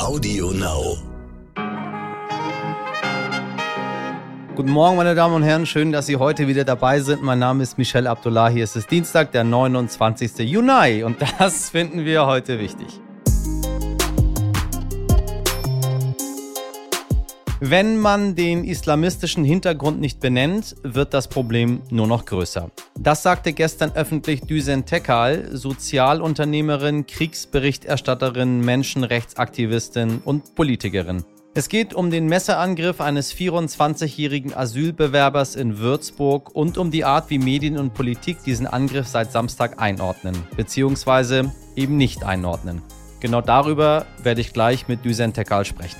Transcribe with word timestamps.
Audio 0.00 0.50
Now. 0.50 0.96
Guten 4.56 4.70
Morgen, 4.70 4.96
meine 4.96 5.14
Damen 5.14 5.34
und 5.34 5.42
Herren. 5.42 5.66
Schön, 5.66 5.92
dass 5.92 6.06
Sie 6.06 6.16
heute 6.16 6.48
wieder 6.48 6.64
dabei 6.64 7.00
sind. 7.00 7.22
Mein 7.22 7.38
Name 7.38 7.62
ist 7.62 7.76
Michel 7.76 8.06
Abdullahi. 8.06 8.62
Es 8.62 8.76
ist 8.76 8.90
Dienstag, 8.90 9.30
der 9.32 9.44
29. 9.44 10.38
Juni. 10.38 11.04
Und 11.04 11.18
das 11.38 11.68
finden 11.68 12.06
wir 12.06 12.24
heute 12.24 12.58
wichtig. 12.58 12.88
Wenn 17.62 17.98
man 17.98 18.36
den 18.36 18.64
islamistischen 18.64 19.44
Hintergrund 19.44 20.00
nicht 20.00 20.18
benennt, 20.18 20.76
wird 20.82 21.12
das 21.12 21.28
Problem 21.28 21.82
nur 21.90 22.06
noch 22.06 22.24
größer. 22.24 22.70
Das 22.98 23.22
sagte 23.22 23.52
gestern 23.52 23.92
öffentlich 23.92 24.40
Düsen 24.40 24.86
Tekal, 24.86 25.54
Sozialunternehmerin, 25.54 27.06
Kriegsberichterstatterin, 27.06 28.60
Menschenrechtsaktivistin 28.60 30.22
und 30.24 30.54
Politikerin. 30.54 31.22
Es 31.52 31.68
geht 31.68 31.92
um 31.92 32.10
den 32.10 32.28
Messerangriff 32.28 33.02
eines 33.02 33.34
24-jährigen 33.34 34.54
Asylbewerbers 34.54 35.54
in 35.54 35.78
Würzburg 35.78 36.54
und 36.54 36.78
um 36.78 36.90
die 36.90 37.04
Art, 37.04 37.28
wie 37.28 37.38
Medien 37.38 37.76
und 37.76 37.92
Politik 37.92 38.42
diesen 38.42 38.66
Angriff 38.66 39.06
seit 39.06 39.32
Samstag 39.32 39.82
einordnen, 39.82 40.34
beziehungsweise 40.56 41.52
eben 41.76 41.98
nicht 41.98 42.24
einordnen. 42.24 42.80
Genau 43.20 43.42
darüber 43.42 44.06
werde 44.22 44.40
ich 44.40 44.54
gleich 44.54 44.88
mit 44.88 45.04
Düsen 45.04 45.34
Tekal 45.34 45.66
sprechen. 45.66 45.98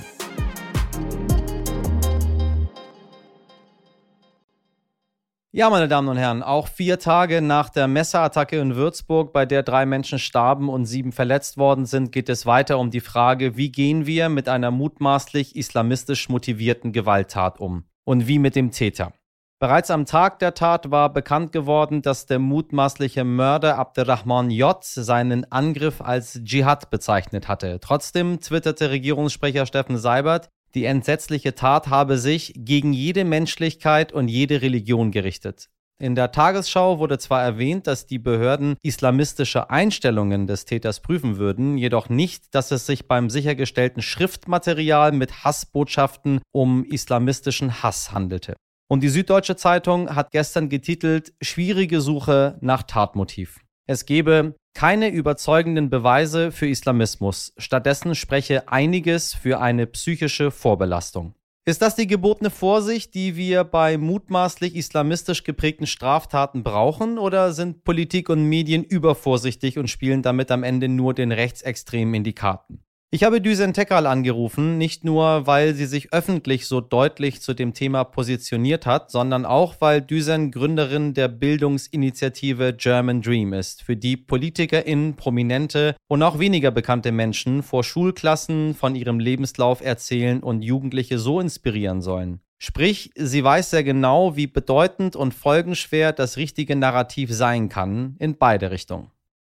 Ja, 5.53 5.69
meine 5.69 5.89
Damen 5.89 6.07
und 6.07 6.15
Herren, 6.15 6.43
auch 6.43 6.69
vier 6.69 6.97
Tage 6.97 7.41
nach 7.41 7.67
der 7.67 7.89
Messerattacke 7.89 8.57
in 8.57 8.77
Würzburg, 8.77 9.33
bei 9.33 9.45
der 9.45 9.63
drei 9.63 9.85
Menschen 9.85 10.17
starben 10.17 10.69
und 10.69 10.85
sieben 10.85 11.11
verletzt 11.11 11.57
worden 11.57 11.85
sind, 11.85 12.13
geht 12.13 12.29
es 12.29 12.45
weiter 12.45 12.79
um 12.79 12.89
die 12.89 13.01
Frage, 13.01 13.57
wie 13.57 13.69
gehen 13.69 14.05
wir 14.05 14.29
mit 14.29 14.47
einer 14.47 14.71
mutmaßlich 14.71 15.57
islamistisch 15.57 16.29
motivierten 16.29 16.93
Gewalttat 16.93 17.59
um 17.59 17.83
und 18.05 18.27
wie 18.27 18.39
mit 18.39 18.55
dem 18.55 18.71
Täter. 18.71 19.11
Bereits 19.59 19.91
am 19.91 20.05
Tag 20.05 20.39
der 20.39 20.53
Tat 20.53 20.89
war 20.89 21.11
bekannt 21.11 21.51
geworden, 21.51 22.01
dass 22.01 22.25
der 22.27 22.39
mutmaßliche 22.39 23.25
Mörder 23.25 23.77
Abderrahman 23.77 24.51
J. 24.51 24.81
seinen 24.81 25.51
Angriff 25.51 25.99
als 25.99 26.41
Dschihad 26.45 26.89
bezeichnet 26.91 27.49
hatte. 27.49 27.81
Trotzdem 27.81 28.39
twitterte 28.39 28.89
Regierungssprecher 28.89 29.65
Steffen 29.65 29.97
Seibert, 29.97 30.49
die 30.75 30.85
entsetzliche 30.85 31.55
Tat 31.55 31.87
habe 31.87 32.17
sich 32.17 32.53
gegen 32.55 32.93
jede 32.93 33.25
Menschlichkeit 33.25 34.11
und 34.11 34.27
jede 34.27 34.61
Religion 34.61 35.11
gerichtet. 35.11 35.69
In 36.01 36.15
der 36.15 36.31
Tagesschau 36.31 36.97
wurde 36.97 37.19
zwar 37.19 37.43
erwähnt, 37.43 37.85
dass 37.85 38.07
die 38.07 38.17
Behörden 38.17 38.75
islamistische 38.81 39.69
Einstellungen 39.69 40.47
des 40.47 40.65
Täters 40.65 40.99
prüfen 40.99 41.37
würden, 41.37 41.77
jedoch 41.77 42.09
nicht, 42.09 42.55
dass 42.55 42.71
es 42.71 42.87
sich 42.87 43.07
beim 43.07 43.29
sichergestellten 43.29 44.01
Schriftmaterial 44.01 45.11
mit 45.11 45.43
Hassbotschaften 45.43 46.41
um 46.51 46.83
islamistischen 46.85 47.83
Hass 47.83 48.11
handelte. 48.11 48.55
Und 48.89 49.03
die 49.03 49.09
Süddeutsche 49.09 49.55
Zeitung 49.55 50.15
hat 50.15 50.31
gestern 50.31 50.69
getitelt 50.69 51.33
Schwierige 51.39 52.01
Suche 52.01 52.57
nach 52.61 52.81
Tatmotiv. 52.81 53.59
Es 53.87 54.05
gebe 54.05 54.55
keine 54.73 55.09
überzeugenden 55.09 55.89
Beweise 55.89 56.51
für 56.51 56.67
Islamismus. 56.67 57.53
Stattdessen 57.57 58.15
spreche 58.15 58.69
einiges 58.69 59.33
für 59.33 59.59
eine 59.59 59.87
psychische 59.87 60.51
Vorbelastung. 60.51 61.35
Ist 61.63 61.83
das 61.83 61.95
die 61.95 62.07
gebotene 62.07 62.49
Vorsicht, 62.49 63.13
die 63.13 63.35
wir 63.35 63.63
bei 63.63 63.97
mutmaßlich 63.99 64.75
islamistisch 64.75 65.43
geprägten 65.43 65.85
Straftaten 65.85 66.63
brauchen, 66.63 67.19
oder 67.19 67.53
sind 67.53 67.83
Politik 67.83 68.29
und 68.29 68.45
Medien 68.45 68.83
übervorsichtig 68.83 69.77
und 69.77 69.87
spielen 69.87 70.23
damit 70.23 70.49
am 70.49 70.63
Ende 70.63 70.87
nur 70.87 71.13
den 71.13 71.31
Rechtsextremen 71.31 72.15
in 72.15 72.23
die 72.23 72.33
Karten? 72.33 72.83
Ich 73.13 73.25
habe 73.25 73.41
Düsen 73.41 73.73
Tekal 73.73 74.07
angerufen, 74.07 74.77
nicht 74.77 75.03
nur, 75.03 75.45
weil 75.45 75.73
sie 75.73 75.85
sich 75.85 76.13
öffentlich 76.13 76.65
so 76.65 76.79
deutlich 76.79 77.41
zu 77.41 77.53
dem 77.53 77.73
Thema 77.73 78.05
positioniert 78.05 78.85
hat, 78.85 79.11
sondern 79.11 79.45
auch, 79.45 79.75
weil 79.79 80.01
Düsen 80.01 80.49
Gründerin 80.49 81.13
der 81.13 81.27
Bildungsinitiative 81.27 82.73
German 82.73 83.21
Dream 83.21 83.51
ist, 83.51 83.83
für 83.83 83.97
die 83.97 84.15
PolitikerInnen, 84.15 85.17
Prominente 85.17 85.97
und 86.07 86.23
auch 86.23 86.39
weniger 86.39 86.71
bekannte 86.71 87.11
Menschen 87.11 87.63
vor 87.63 87.83
Schulklassen 87.83 88.75
von 88.75 88.95
ihrem 88.95 89.19
Lebenslauf 89.19 89.81
erzählen 89.81 90.41
und 90.41 90.61
Jugendliche 90.61 91.19
so 91.19 91.41
inspirieren 91.41 92.01
sollen. 92.01 92.39
Sprich, 92.59 93.11
sie 93.15 93.43
weiß 93.43 93.71
sehr 93.71 93.83
genau, 93.83 94.37
wie 94.37 94.47
bedeutend 94.47 95.17
und 95.17 95.33
folgenschwer 95.33 96.13
das 96.13 96.37
richtige 96.37 96.77
Narrativ 96.77 97.33
sein 97.33 97.67
kann, 97.67 98.15
in 98.19 98.37
beide 98.37 98.71
Richtungen. 98.71 99.11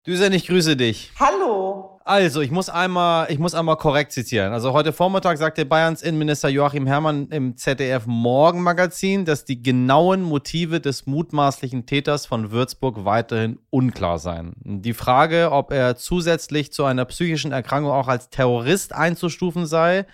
Düsen, 0.07 0.31
ich 0.31 0.47
grüße 0.47 0.77
dich. 0.77 1.11
Hallo. 1.19 1.70
Also, 2.03 2.41
ich 2.41 2.49
muss 2.49 2.67
einmal, 2.67 3.31
ich 3.31 3.37
muss 3.37 3.53
einmal 3.53 3.77
korrekt 3.77 4.11
zitieren. 4.11 4.53
Also 4.53 4.73
heute 4.73 4.91
Vormittag 4.91 5.37
sagte 5.37 5.65
Bayerns 5.65 6.01
Innenminister 6.01 6.49
Joachim 6.49 6.87
Herrmann 6.87 7.27
im 7.29 7.57
ZDF 7.57 8.07
Morgenmagazin, 8.07 9.23
dass 9.23 9.45
die 9.45 9.61
genauen 9.61 10.23
Motive 10.23 10.81
des 10.81 11.05
mutmaßlichen 11.05 11.85
Täters 11.85 12.25
von 12.25 12.51
Würzburg 12.51 13.05
weiterhin 13.05 13.59
unklar 13.69 14.17
seien. 14.17 14.53
Die 14.63 14.93
Frage, 14.93 15.51
ob 15.51 15.71
er 15.71 15.95
zusätzlich 15.95 16.73
zu 16.73 16.85
einer 16.85 17.05
psychischen 17.05 17.51
Erkrankung 17.51 17.91
auch 17.91 18.07
als 18.07 18.29
Terrorist 18.29 18.93
einzustufen 18.95 19.67
sei, 19.67 20.07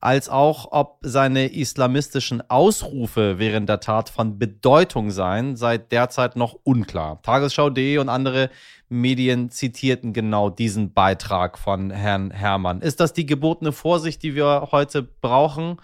als 0.00 0.28
auch 0.28 0.68
ob 0.72 0.98
seine 1.02 1.52
islamistischen 1.52 2.42
Ausrufe 2.48 3.38
während 3.38 3.68
der 3.68 3.80
Tat 3.80 4.08
von 4.08 4.38
Bedeutung 4.38 5.10
seien, 5.10 5.56
sei 5.56 5.76
derzeit 5.78 6.36
noch 6.36 6.56
unklar. 6.64 7.20
Tagesschau.de 7.22 7.98
und 7.98 8.08
andere 8.08 8.50
Medien 8.88 9.50
zitierten 9.50 10.12
genau 10.12 10.48
diesen 10.48 10.92
Beitrag 10.92 11.58
von 11.58 11.90
Herrn 11.90 12.30
Herrmann. 12.30 12.80
Ist 12.80 13.00
das 13.00 13.12
die 13.12 13.26
gebotene 13.26 13.72
Vorsicht, 13.72 14.22
die 14.22 14.34
wir 14.34 14.68
heute 14.72 15.02
brauchen 15.02 15.76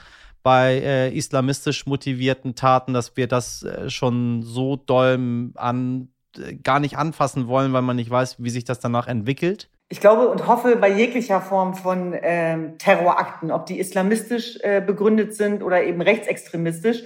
bei 0.43 0.81
äh, 0.81 1.16
islamistisch 1.16 1.87
motivierten 1.87 2.54
Taten, 2.54 2.94
dass 2.94 3.16
wir 3.16 3.27
das 3.27 3.65
äh, 3.65 3.91
schon 3.91 4.43
so 4.43 4.77
doll 4.77 5.50
an, 5.56 6.09
äh, 6.38 6.54
gar 6.54 6.81
nicht 6.81 6.97
anfassen 6.97 7.48
wollen, 7.48 7.72
weil 7.72 7.83
man 7.83 7.97
nicht 7.97 8.10
weiß, 8.10 8.43
wie 8.43 8.50
sich 8.50 8.65
das 8.65 8.81
danach 8.81 9.09
entwickelt? 9.09 9.69
Ich 9.88 10.00
glaube 10.00 10.28
und 10.28 10.48
hoffe 10.48 10.74
bei 10.76 10.91
jeglicher 10.91 11.41
Form 11.41 11.74
von 11.74 12.12
ähm, 12.20 12.76
Terrorakten, 12.78 13.52
ob 13.52 13.66
die 13.66 13.78
islamistisch 13.78 14.58
äh, 14.62 14.80
begründet 14.80 15.34
sind 15.34 15.62
oder 15.62 15.84
eben 15.84 16.00
rechtsextremistisch. 16.00 17.04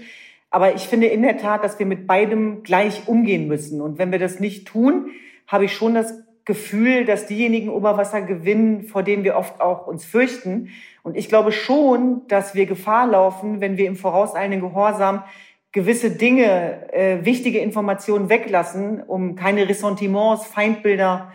Aber 0.48 0.74
ich 0.74 0.82
finde 0.88 1.06
in 1.08 1.22
der 1.22 1.36
Tat, 1.36 1.62
dass 1.62 1.78
wir 1.78 1.84
mit 1.84 2.06
beidem 2.06 2.62
gleich 2.62 3.06
umgehen 3.06 3.48
müssen. 3.48 3.82
Und 3.82 3.98
wenn 3.98 4.12
wir 4.12 4.18
das 4.18 4.40
nicht 4.40 4.66
tun, 4.66 5.10
habe 5.46 5.66
ich 5.66 5.74
schon 5.74 5.94
das 5.94 6.14
Gefühl, 6.46 7.04
dass 7.04 7.26
diejenigen 7.26 7.68
Oberwasser 7.68 8.22
gewinnen, 8.22 8.84
vor 8.84 9.02
denen 9.02 9.24
wir 9.24 9.36
oft 9.36 9.60
auch 9.60 9.86
uns 9.86 10.06
fürchten. 10.06 10.70
Und 11.02 11.18
ich 11.18 11.28
glaube 11.28 11.52
schon, 11.52 12.26
dass 12.28 12.54
wir 12.54 12.64
Gefahr 12.64 13.06
laufen, 13.06 13.60
wenn 13.60 13.76
wir 13.76 13.86
im 13.86 13.96
vorauseilenden 13.96 14.62
Gehorsam 14.62 15.22
gewisse 15.70 16.10
Dinge, 16.10 16.92
äh, 16.92 17.24
wichtige 17.26 17.58
Informationen 17.58 18.30
weglassen, 18.30 19.02
um 19.02 19.36
keine 19.36 19.68
Ressentiments, 19.68 20.46
Feindbilder 20.46 21.30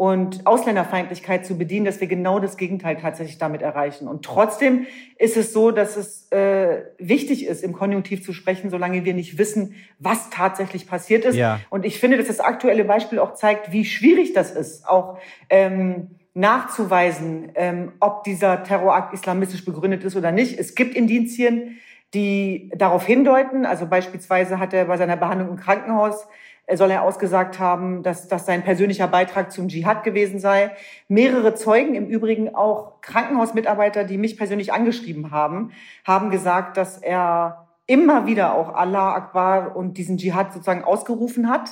und 0.00 0.46
Ausländerfeindlichkeit 0.46 1.44
zu 1.44 1.58
bedienen, 1.58 1.84
dass 1.84 2.00
wir 2.00 2.06
genau 2.06 2.40
das 2.40 2.56
Gegenteil 2.56 2.96
tatsächlich 2.96 3.36
damit 3.36 3.60
erreichen. 3.60 4.08
Und 4.08 4.24
trotzdem 4.24 4.86
ist 5.18 5.36
es 5.36 5.52
so, 5.52 5.72
dass 5.72 5.98
es 5.98 6.32
äh, 6.32 6.84
wichtig 6.96 7.44
ist, 7.46 7.62
im 7.62 7.74
Konjunktiv 7.74 8.24
zu 8.24 8.32
sprechen, 8.32 8.70
solange 8.70 9.04
wir 9.04 9.12
nicht 9.12 9.36
wissen, 9.36 9.74
was 9.98 10.30
tatsächlich 10.30 10.88
passiert 10.88 11.26
ist. 11.26 11.36
Ja. 11.36 11.60
Und 11.68 11.84
ich 11.84 12.00
finde, 12.00 12.16
dass 12.16 12.28
das 12.28 12.40
aktuelle 12.40 12.84
Beispiel 12.84 13.18
auch 13.18 13.34
zeigt, 13.34 13.72
wie 13.72 13.84
schwierig 13.84 14.32
das 14.32 14.52
ist, 14.52 14.88
auch 14.88 15.18
ähm, 15.50 16.12
nachzuweisen, 16.32 17.52
ähm, 17.54 17.92
ob 18.00 18.24
dieser 18.24 18.62
Terrorakt 18.62 19.12
islamistisch 19.12 19.66
begründet 19.66 20.02
ist 20.04 20.16
oder 20.16 20.32
nicht. 20.32 20.58
Es 20.58 20.74
gibt 20.74 20.94
Indizien, 20.94 21.76
die 22.14 22.72
darauf 22.74 23.04
hindeuten. 23.04 23.66
Also 23.66 23.86
beispielsweise 23.86 24.58
hat 24.60 24.72
er 24.72 24.86
bei 24.86 24.96
seiner 24.96 25.18
Behandlung 25.18 25.50
im 25.50 25.56
Krankenhaus 25.56 26.26
soll 26.76 26.90
er 26.90 27.02
ausgesagt 27.02 27.58
haben, 27.58 28.02
dass 28.02 28.28
das 28.28 28.46
sein 28.46 28.62
persönlicher 28.62 29.06
Beitrag 29.08 29.52
zum 29.52 29.68
Dschihad 29.68 30.04
gewesen 30.04 30.38
sei. 30.38 30.70
Mehrere 31.08 31.54
Zeugen, 31.54 31.94
im 31.94 32.06
Übrigen 32.06 32.54
auch 32.54 33.00
Krankenhausmitarbeiter, 33.00 34.04
die 34.04 34.18
mich 34.18 34.36
persönlich 34.36 34.72
angeschrieben 34.72 35.30
haben, 35.30 35.72
haben 36.04 36.30
gesagt, 36.30 36.76
dass 36.76 36.98
er 36.98 37.68
immer 37.86 38.26
wieder 38.26 38.54
auch 38.54 38.74
Allah 38.74 39.14
Akbar 39.14 39.74
und 39.74 39.98
diesen 39.98 40.16
Dschihad 40.16 40.52
sozusagen 40.52 40.84
ausgerufen 40.84 41.50
hat, 41.50 41.70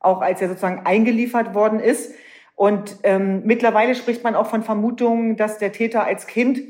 auch 0.00 0.20
als 0.20 0.40
er 0.40 0.48
sozusagen 0.48 0.84
eingeliefert 0.84 1.54
worden 1.54 1.78
ist. 1.78 2.14
Und 2.56 2.98
ähm, 3.04 3.42
mittlerweile 3.44 3.94
spricht 3.94 4.24
man 4.24 4.34
auch 4.34 4.46
von 4.46 4.62
Vermutungen, 4.62 5.36
dass 5.36 5.58
der 5.58 5.72
Täter 5.72 6.04
als 6.04 6.26
Kind 6.26 6.60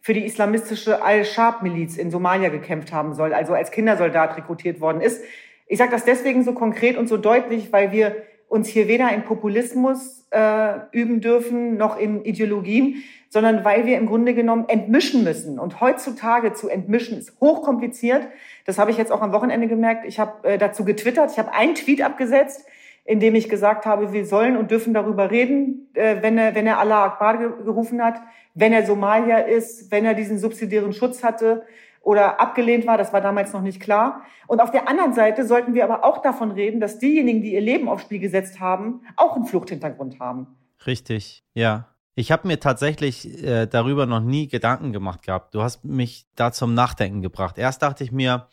für 0.00 0.14
die 0.14 0.24
islamistische 0.24 1.02
Al-Shaab-Miliz 1.02 1.96
in 1.96 2.10
Somalia 2.10 2.48
gekämpft 2.48 2.92
haben 2.92 3.14
soll, 3.14 3.34
also 3.34 3.54
als 3.54 3.70
Kindersoldat 3.70 4.36
rekrutiert 4.36 4.80
worden 4.80 5.00
ist. 5.00 5.22
Ich 5.70 5.78
sage 5.78 5.92
das 5.92 6.04
deswegen 6.04 6.42
so 6.42 6.52
konkret 6.52 6.98
und 6.98 7.08
so 7.08 7.16
deutlich, 7.16 7.72
weil 7.72 7.92
wir 7.92 8.16
uns 8.48 8.66
hier 8.66 8.88
weder 8.88 9.14
in 9.14 9.22
Populismus 9.22 10.26
äh, 10.30 10.80
üben 10.90 11.20
dürfen 11.20 11.76
noch 11.76 11.96
in 11.96 12.24
Ideologien, 12.24 13.04
sondern 13.28 13.64
weil 13.64 13.86
wir 13.86 13.96
im 13.96 14.06
Grunde 14.06 14.34
genommen 14.34 14.64
entmischen 14.66 15.22
müssen. 15.22 15.60
Und 15.60 15.80
heutzutage 15.80 16.54
zu 16.54 16.68
entmischen 16.68 17.16
ist 17.16 17.40
hochkompliziert. 17.40 18.26
Das 18.66 18.78
habe 18.78 18.90
ich 18.90 18.98
jetzt 18.98 19.12
auch 19.12 19.22
am 19.22 19.30
Wochenende 19.32 19.68
gemerkt. 19.68 20.06
Ich 20.06 20.18
habe 20.18 20.42
äh, 20.42 20.58
dazu 20.58 20.84
getwittert. 20.84 21.30
Ich 21.30 21.38
habe 21.38 21.52
einen 21.52 21.76
Tweet 21.76 22.02
abgesetzt, 22.02 22.66
indem 23.04 23.36
ich 23.36 23.48
gesagt 23.48 23.86
habe, 23.86 24.12
wir 24.12 24.26
sollen 24.26 24.56
und 24.56 24.72
dürfen 24.72 24.92
darüber 24.92 25.30
reden, 25.30 25.88
äh, 25.94 26.16
wenn 26.20 26.36
er, 26.36 26.56
wenn 26.56 26.66
er 26.66 26.80
Allah 26.80 27.04
Akbar 27.04 27.38
gerufen 27.38 28.02
hat, 28.02 28.20
wenn 28.54 28.72
er 28.72 28.84
Somalier 28.84 29.46
ist, 29.46 29.92
wenn 29.92 30.04
er 30.04 30.14
diesen 30.14 30.40
subsidiären 30.40 30.92
Schutz 30.92 31.22
hatte 31.22 31.64
oder 32.00 32.40
abgelehnt 32.40 32.86
war, 32.86 32.96
das 32.98 33.12
war 33.12 33.20
damals 33.20 33.52
noch 33.52 33.60
nicht 33.60 33.80
klar. 33.80 34.22
Und 34.46 34.60
auf 34.60 34.70
der 34.70 34.88
anderen 34.88 35.12
Seite 35.12 35.46
sollten 35.46 35.74
wir 35.74 35.84
aber 35.84 36.04
auch 36.04 36.22
davon 36.22 36.50
reden, 36.50 36.80
dass 36.80 36.98
diejenigen, 36.98 37.42
die 37.42 37.52
ihr 37.52 37.60
Leben 37.60 37.88
aufs 37.88 38.04
Spiel 38.04 38.18
gesetzt 38.18 38.58
haben, 38.60 39.02
auch 39.16 39.36
einen 39.36 39.46
Fluchthintergrund 39.46 40.18
haben. 40.18 40.46
Richtig, 40.86 41.44
ja. 41.54 41.86
Ich 42.14 42.32
habe 42.32 42.48
mir 42.48 42.58
tatsächlich 42.58 43.44
äh, 43.44 43.66
darüber 43.66 44.06
noch 44.06 44.20
nie 44.20 44.48
Gedanken 44.48 44.92
gemacht 44.92 45.22
gehabt. 45.22 45.54
Du 45.54 45.62
hast 45.62 45.84
mich 45.84 46.26
da 46.34 46.52
zum 46.52 46.74
Nachdenken 46.74 47.22
gebracht. 47.22 47.56
Erst 47.56 47.82
dachte 47.82 48.02
ich 48.02 48.12
mir, 48.12 48.48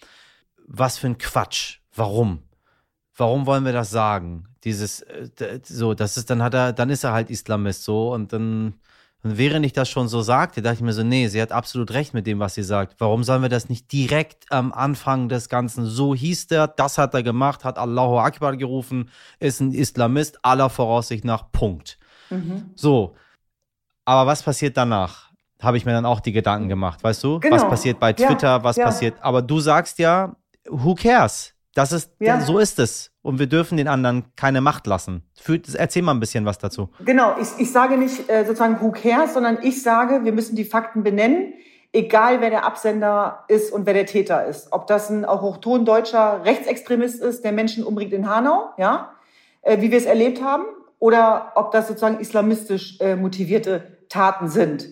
was 0.68 0.98
für 0.98 1.08
ein 1.08 1.18
Quatsch. 1.18 1.80
Warum? 1.96 2.44
Warum 3.16 3.46
wollen 3.48 3.66
wir 3.66 3.74
das 3.74 3.90
sagen? 3.90 4.46
Dieses, 4.64 5.02
äh, 5.02 5.60
so, 5.64 5.94
das 5.94 6.18
ist, 6.18 6.30
dann 6.30 6.44
hat 6.44 6.54
er, 6.54 6.74
dann 6.74 6.90
ist 6.90 7.04
er 7.04 7.14
halt 7.14 7.32
Islamist 7.32 7.84
so 7.84 8.14
und 8.14 8.32
dann 8.32 8.76
und 9.24 9.38
während 9.38 9.66
ich 9.66 9.74
das 9.74 9.90
schon 9.90 10.08
so 10.08 10.22
sagte, 10.22 10.62
dachte 10.62 10.76
ich 10.76 10.82
mir 10.82 10.94
so, 10.94 11.04
nee, 11.04 11.28
sie 11.28 11.42
hat 11.42 11.52
absolut 11.52 11.92
recht 11.92 12.14
mit 12.14 12.28
dem, 12.28 12.40
was 12.40 12.54
sie 12.54 12.64
sagt. 12.64 12.96
Warum 13.00 13.24
sollen 13.24 13.42
wir 13.42 13.50
das 13.50 13.68
nicht 13.68 13.92
direkt 13.92 14.52
am 14.52 14.72
Anfang 14.72 15.28
des 15.28 15.50
Ganzen? 15.50 15.86
So 15.86 16.14
hieß 16.14 16.48
der, 16.48 16.68
das 16.68 16.98
hat 16.98 17.14
er 17.14 17.24
gemacht, 17.24 17.64
hat 17.64 17.78
Allahu 17.80 18.20
Akbar 18.20 18.56
gerufen, 18.56 19.10
ist 19.40 19.60
ein 19.60 19.74
Islamist, 19.74 20.40
aller 20.44 20.70
Voraussicht 20.70 21.26
nach, 21.26 21.52
Punkt. 21.52 21.98
Mhm. 22.30 22.72
So. 22.76 23.16
Aber 24.06 24.28
was 24.30 24.44
passiert 24.44 24.78
danach? 24.78 25.32
Habe 25.62 25.78
ich 25.78 25.86
mir 25.86 25.94
dann 25.94 26.06
auch 26.06 26.20
die 26.20 26.32
Gedanken 26.32 26.70
gemacht, 26.70 27.04
weißt 27.04 27.24
du? 27.24 27.40
Genau. 27.40 27.56
Was 27.56 27.68
passiert 27.68 28.00
bei 28.00 28.14
Twitter, 28.14 28.48
ja, 28.48 28.64
was 28.64 28.76
ja. 28.76 28.86
passiert? 28.86 29.16
Aber 29.22 29.42
du 29.42 29.60
sagst 29.60 29.98
ja, 29.98 30.36
who 30.70 30.94
cares? 30.94 31.54
Das 31.74 31.92
ist, 31.92 32.12
ja. 32.20 32.40
so 32.42 32.60
ist 32.60 32.80
es. 32.80 33.12
Und 33.28 33.40
wir 33.40 33.48
dürfen 33.48 33.76
den 33.76 33.90
anderen 33.90 34.24
keine 34.38 34.62
Macht 34.62 34.88
lassen. 34.88 35.22
Für, 35.36 35.60
erzähl 35.74 36.02
mal 36.02 36.14
ein 36.14 36.22
bisschen 36.22 36.46
was 36.46 36.60
dazu. 36.60 36.88
Genau, 37.04 37.36
ich, 37.42 37.50
ich 37.58 37.74
sage 37.74 37.98
nicht 37.98 38.30
äh, 38.30 38.46
sozusagen 38.46 38.80
who 38.80 38.92
cares, 38.92 39.34
sondern 39.34 39.58
ich 39.64 39.84
sage, 39.84 40.24
wir 40.24 40.32
müssen 40.32 40.56
die 40.56 40.64
Fakten 40.64 41.04
benennen, 41.04 41.54
egal 41.92 42.40
wer 42.40 42.50
der 42.50 42.64
Absender 42.64 43.44
ist 43.50 43.74
und 43.74 43.86
wer 43.86 43.94
der 43.94 44.06
Täter 44.06 44.46
ist. 44.46 44.72
Ob 44.72 44.88
das 44.88 45.10
ein 45.10 45.26
auch 45.26 45.42
hochton 45.42 45.84
deutscher 45.84 46.46
Rechtsextremist 46.46 47.22
ist, 47.22 47.44
der 47.44 47.52
Menschen 47.52 47.84
umbringt 47.84 48.14
in 48.14 48.30
Hanau, 48.34 48.70
ja, 48.78 49.12
äh, 49.62 49.82
wie 49.82 49.92
wir 49.92 49.98
es 49.98 50.06
erlebt 50.06 50.42
haben, 50.42 50.64
oder 51.00 51.52
ob 51.56 51.74
das 51.74 51.90
sozusagen 51.90 52.22
islamistisch 52.22 52.98
äh, 53.02 53.18
motivierte 53.18 53.98
Taten 54.08 54.48
sind. 54.48 54.88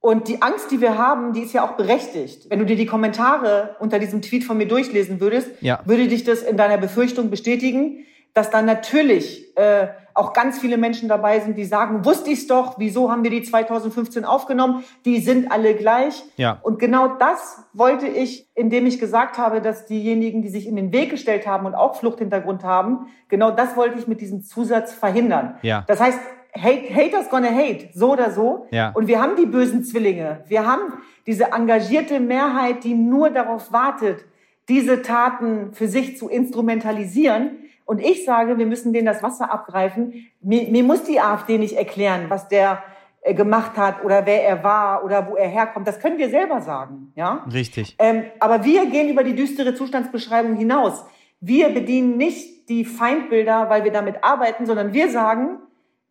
Und 0.00 0.28
die 0.28 0.40
Angst, 0.40 0.70
die 0.70 0.80
wir 0.80 0.96
haben, 0.96 1.34
die 1.34 1.40
ist 1.40 1.52
ja 1.52 1.62
auch 1.62 1.72
berechtigt. 1.72 2.46
Wenn 2.48 2.58
du 2.58 2.64
dir 2.64 2.76
die 2.76 2.86
Kommentare 2.86 3.76
unter 3.80 3.98
diesem 3.98 4.22
Tweet 4.22 4.44
von 4.44 4.56
mir 4.56 4.66
durchlesen 4.66 5.20
würdest, 5.20 5.50
ja. 5.60 5.80
würde 5.84 6.08
dich 6.08 6.24
das 6.24 6.42
in 6.42 6.56
deiner 6.56 6.78
Befürchtung 6.78 7.28
bestätigen, 7.28 8.06
dass 8.32 8.50
dann 8.50 8.64
natürlich 8.64 9.54
äh, 9.58 9.88
auch 10.14 10.32
ganz 10.32 10.58
viele 10.58 10.78
Menschen 10.78 11.08
dabei 11.08 11.40
sind, 11.40 11.56
die 11.56 11.64
sagen, 11.64 12.04
wusste 12.04 12.30
ich's 12.30 12.46
doch, 12.46 12.78
wieso 12.78 13.10
haben 13.10 13.24
wir 13.24 13.30
die 13.30 13.42
2015 13.42 14.24
aufgenommen? 14.24 14.84
Die 15.04 15.20
sind 15.20 15.50
alle 15.52 15.74
gleich. 15.74 16.24
Ja. 16.36 16.58
Und 16.62 16.78
genau 16.78 17.16
das 17.18 17.62
wollte 17.72 18.06
ich, 18.06 18.48
indem 18.54 18.86
ich 18.86 18.98
gesagt 18.98 19.38
habe, 19.38 19.60
dass 19.60 19.86
diejenigen, 19.86 20.42
die 20.42 20.48
sich 20.48 20.66
in 20.66 20.76
den 20.76 20.92
Weg 20.92 21.10
gestellt 21.10 21.46
haben 21.46 21.66
und 21.66 21.74
auch 21.74 21.96
Fluchthintergrund 21.96 22.64
haben, 22.64 23.06
genau 23.28 23.50
das 23.50 23.76
wollte 23.76 23.98
ich 23.98 24.08
mit 24.08 24.20
diesem 24.20 24.42
Zusatz 24.42 24.94
verhindern. 24.94 25.56
Ja. 25.62 25.84
Das 25.86 26.00
heißt, 26.00 26.18
hate, 26.54 26.94
haters 26.94 27.28
gonna 27.30 27.50
hate, 27.50 27.90
so 27.94 28.12
oder 28.12 28.30
so. 28.30 28.66
Ja. 28.70 28.90
Und 28.90 29.06
wir 29.06 29.20
haben 29.20 29.36
die 29.36 29.46
bösen 29.46 29.84
Zwillinge. 29.84 30.44
Wir 30.46 30.66
haben 30.66 30.94
diese 31.26 31.52
engagierte 31.52 32.20
Mehrheit, 32.20 32.84
die 32.84 32.94
nur 32.94 33.30
darauf 33.30 33.72
wartet, 33.72 34.24
diese 34.68 35.02
Taten 35.02 35.72
für 35.72 35.88
sich 35.88 36.16
zu 36.16 36.28
instrumentalisieren. 36.28 37.58
Und 37.84 38.00
ich 38.00 38.24
sage, 38.24 38.56
wir 38.58 38.66
müssen 38.66 38.92
denen 38.92 39.06
das 39.06 39.22
Wasser 39.22 39.50
abgreifen. 39.52 40.26
Mir, 40.40 40.68
mir 40.70 40.84
muss 40.84 41.04
die 41.04 41.20
AfD 41.20 41.58
nicht 41.58 41.76
erklären, 41.76 42.26
was 42.28 42.48
der 42.48 42.82
äh, 43.22 43.34
gemacht 43.34 43.76
hat 43.76 44.04
oder 44.04 44.24
wer 44.26 44.44
er 44.44 44.64
war 44.64 45.04
oder 45.04 45.28
wo 45.28 45.36
er 45.36 45.48
herkommt. 45.48 45.86
Das 45.86 45.98
können 45.98 46.18
wir 46.18 46.30
selber 46.30 46.60
sagen, 46.60 47.12
ja? 47.16 47.44
Richtig. 47.52 47.96
Ähm, 47.98 48.24
aber 48.38 48.64
wir 48.64 48.86
gehen 48.86 49.08
über 49.08 49.24
die 49.24 49.34
düstere 49.34 49.74
Zustandsbeschreibung 49.74 50.56
hinaus. 50.56 51.04
Wir 51.40 51.68
bedienen 51.70 52.16
nicht 52.16 52.68
die 52.68 52.84
Feindbilder, 52.84 53.68
weil 53.68 53.84
wir 53.84 53.92
damit 53.92 54.22
arbeiten, 54.22 54.64
sondern 54.64 54.92
wir 54.92 55.10
sagen, 55.10 55.58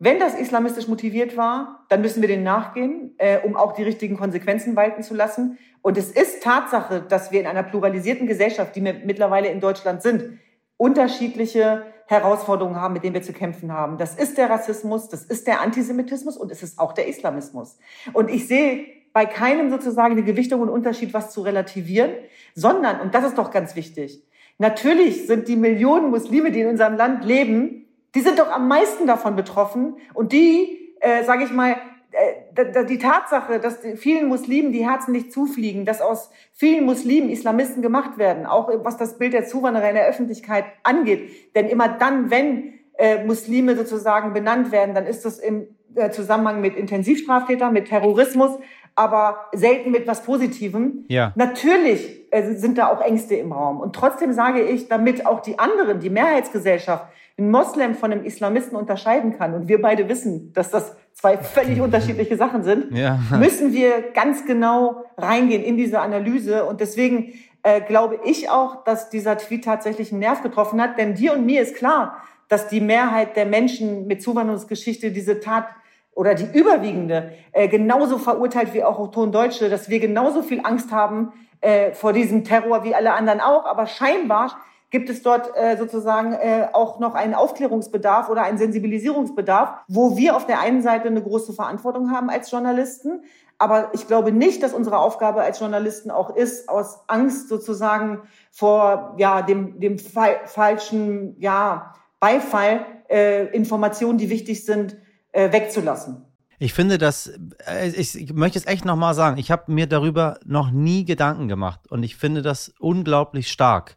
wenn 0.02 0.18
das 0.18 0.34
islamistisch 0.34 0.88
motiviert 0.88 1.36
war, 1.36 1.84
dann 1.90 2.00
müssen 2.00 2.22
wir 2.22 2.28
den 2.28 2.42
nachgehen, 2.42 3.14
äh, 3.18 3.38
um 3.40 3.54
auch 3.54 3.74
die 3.74 3.82
richtigen 3.82 4.16
Konsequenzen 4.16 4.74
walten 4.74 5.02
zu 5.02 5.14
lassen. 5.14 5.58
Und 5.82 5.98
es 5.98 6.10
ist 6.10 6.42
Tatsache, 6.42 7.02
dass 7.06 7.32
wir 7.32 7.40
in 7.40 7.46
einer 7.46 7.62
pluralisierten 7.62 8.26
Gesellschaft, 8.26 8.74
die 8.74 8.82
wir 8.82 8.94
mittlerweile 9.04 9.48
in 9.48 9.60
Deutschland 9.60 10.00
sind, 10.00 10.38
unterschiedliche 10.78 11.84
Herausforderungen 12.06 12.76
haben, 12.76 12.94
mit 12.94 13.04
denen 13.04 13.12
wir 13.12 13.22
zu 13.22 13.34
kämpfen 13.34 13.72
haben. 13.72 13.98
Das 13.98 14.14
ist 14.14 14.38
der 14.38 14.48
Rassismus, 14.48 15.10
das 15.10 15.24
ist 15.24 15.46
der 15.46 15.60
Antisemitismus 15.60 16.38
und 16.38 16.50
es 16.50 16.62
ist 16.62 16.78
auch 16.78 16.94
der 16.94 17.06
Islamismus. 17.06 17.78
Und 18.14 18.30
ich 18.30 18.48
sehe 18.48 18.86
bei 19.12 19.26
keinem 19.26 19.70
sozusagen 19.70 20.12
eine 20.12 20.24
Gewichtung 20.24 20.62
und 20.62 20.70
Unterschied, 20.70 21.12
was 21.12 21.30
zu 21.30 21.42
relativieren, 21.42 22.12
sondern, 22.54 23.00
und 23.00 23.14
das 23.14 23.24
ist 23.24 23.36
doch 23.36 23.50
ganz 23.50 23.76
wichtig, 23.76 24.24
natürlich 24.56 25.26
sind 25.26 25.46
die 25.46 25.56
Millionen 25.56 26.10
Muslime, 26.10 26.52
die 26.52 26.62
in 26.62 26.68
unserem 26.68 26.96
Land 26.96 27.24
leben, 27.24 27.79
die 28.14 28.20
sind 28.20 28.38
doch 28.38 28.50
am 28.50 28.68
meisten 28.68 29.06
davon 29.06 29.36
betroffen. 29.36 29.96
Und 30.14 30.32
die, 30.32 30.94
äh, 31.00 31.24
sage 31.24 31.44
ich 31.44 31.52
mal, 31.52 31.76
äh, 32.12 32.84
die 32.86 32.98
Tatsache, 32.98 33.60
dass 33.60 33.78
vielen 33.96 34.28
Muslimen 34.28 34.72
die 34.72 34.88
Herzen 34.88 35.12
nicht 35.12 35.32
zufliegen, 35.32 35.84
dass 35.84 36.00
aus 36.00 36.30
vielen 36.52 36.84
Muslimen 36.84 37.30
Islamisten 37.30 37.82
gemacht 37.82 38.18
werden, 38.18 38.46
auch 38.46 38.70
was 38.82 38.96
das 38.96 39.18
Bild 39.18 39.32
der 39.32 39.46
Zuwanderer 39.46 39.88
in 39.88 39.94
der 39.94 40.08
Öffentlichkeit 40.08 40.64
angeht. 40.82 41.54
Denn 41.54 41.68
immer 41.68 41.88
dann, 41.88 42.30
wenn 42.30 42.74
äh, 42.98 43.24
Muslime 43.24 43.76
sozusagen 43.76 44.32
benannt 44.32 44.72
werden, 44.72 44.94
dann 44.94 45.06
ist 45.06 45.24
das 45.24 45.38
im 45.38 45.68
äh, 45.94 46.10
Zusammenhang 46.10 46.60
mit 46.60 46.76
Intensivstraftätern, 46.76 47.72
mit 47.72 47.88
Terrorismus, 47.88 48.58
aber 48.94 49.46
selten 49.52 49.90
mit 49.90 50.06
was 50.06 50.22
Positivem. 50.22 51.04
Ja. 51.08 51.32
Natürlich 51.36 52.32
äh, 52.32 52.54
sind 52.54 52.78
da 52.78 52.88
auch 52.88 53.00
Ängste 53.00 53.34
im 53.34 53.52
Raum. 53.52 53.80
Und 53.80 53.94
trotzdem 53.94 54.32
sage 54.32 54.62
ich, 54.62 54.88
damit 54.88 55.26
auch 55.26 55.40
die 55.40 55.58
anderen, 55.58 56.00
die 56.00 56.10
Mehrheitsgesellschaft, 56.10 57.06
ein 57.38 57.50
Moslem 57.50 57.94
von 57.94 58.12
einem 58.12 58.24
Islamisten 58.24 58.76
unterscheiden 58.76 59.38
kann, 59.38 59.54
und 59.54 59.68
wir 59.68 59.80
beide 59.80 60.08
wissen, 60.08 60.52
dass 60.52 60.70
das 60.70 60.94
zwei 61.14 61.38
völlig 61.38 61.80
unterschiedliche 61.82 62.36
Sachen 62.36 62.62
sind, 62.62 62.96
ja. 62.96 63.18
müssen 63.38 63.72
wir 63.72 64.12
ganz 64.12 64.44
genau 64.46 65.04
reingehen 65.16 65.62
in 65.62 65.76
diese 65.76 66.00
Analyse. 66.00 66.64
Und 66.66 66.80
deswegen 66.80 67.32
äh, 67.62 67.80
glaube 67.80 68.20
ich 68.24 68.50
auch, 68.50 68.84
dass 68.84 69.10
dieser 69.10 69.38
Tweet 69.38 69.64
tatsächlich 69.64 70.12
einen 70.12 70.20
Nerv 70.20 70.42
getroffen 70.42 70.80
hat. 70.80 70.98
Denn 70.98 71.14
dir 71.14 71.32
und 71.32 71.46
mir 71.46 71.62
ist 71.62 71.76
klar, 71.76 72.16
dass 72.48 72.68
die 72.68 72.80
Mehrheit 72.80 73.36
der 73.36 73.46
Menschen 73.46 74.06
mit 74.06 74.22
Zuwanderungsgeschichte 74.22 75.12
diese 75.12 75.40
Tat 75.40 75.66
oder 76.14 76.34
die 76.34 76.58
überwiegende 76.58 77.32
äh, 77.52 77.68
genauso 77.68 78.18
verurteilt 78.18 78.74
wie 78.74 78.84
auch 78.84 78.98
Autoren-Deutsche, 78.98 79.68
dass 79.68 79.88
wir 79.88 80.00
genauso 80.00 80.42
viel 80.42 80.60
Angst 80.64 80.92
haben 80.92 81.32
äh, 81.60 81.92
vor 81.92 82.12
diesem 82.12 82.44
Terror 82.44 82.84
wie 82.84 82.94
alle 82.94 83.12
anderen 83.12 83.40
auch. 83.40 83.64
Aber 83.66 83.86
scheinbar 83.86 84.56
gibt 84.90 85.08
es 85.08 85.22
dort 85.22 85.56
äh, 85.56 85.76
sozusagen 85.76 86.32
äh, 86.32 86.68
auch 86.72 86.98
noch 86.98 87.14
einen 87.14 87.34
Aufklärungsbedarf 87.34 88.28
oder 88.28 88.42
einen 88.42 88.58
Sensibilisierungsbedarf, 88.58 89.74
wo 89.88 90.16
wir 90.16 90.36
auf 90.36 90.46
der 90.46 90.60
einen 90.60 90.82
Seite 90.82 91.08
eine 91.08 91.22
große 91.22 91.52
Verantwortung 91.52 92.10
haben 92.10 92.28
als 92.28 92.50
Journalisten. 92.50 93.22
Aber 93.58 93.90
ich 93.92 94.06
glaube 94.06 94.32
nicht, 94.32 94.62
dass 94.62 94.72
unsere 94.72 94.98
Aufgabe 94.98 95.42
als 95.42 95.60
Journalisten 95.60 96.10
auch 96.10 96.34
ist, 96.34 96.68
aus 96.68 97.04
Angst 97.06 97.48
sozusagen 97.48 98.22
vor 98.50 99.14
ja, 99.18 99.42
dem, 99.42 99.78
dem 99.78 99.98
fa 99.98 100.28
falschen 100.46 101.36
ja, 101.38 101.94
Beifall 102.18 102.84
äh, 103.08 103.46
Informationen, 103.54 104.18
die 104.18 104.30
wichtig 104.30 104.64
sind, 104.64 104.96
äh, 105.32 105.52
wegzulassen. 105.52 106.24
Ich 106.58 106.74
finde 106.74 106.98
das, 106.98 107.32
äh, 107.66 107.88
ich, 107.88 108.32
möchte 108.34 108.58
es 108.58 108.66
echt 108.66 108.84
nochmal 108.84 109.14
sagen, 109.14 109.38
ich 109.38 109.50
habe 109.50 109.72
mir 109.72 109.86
darüber 109.86 110.38
noch 110.44 110.70
nie 110.70 111.04
Gedanken 111.04 111.48
gemacht 111.48 111.80
und 111.88 112.02
ich 112.02 112.16
finde 112.16 112.42
das 112.42 112.74
unglaublich 112.78 113.50
stark. 113.50 113.96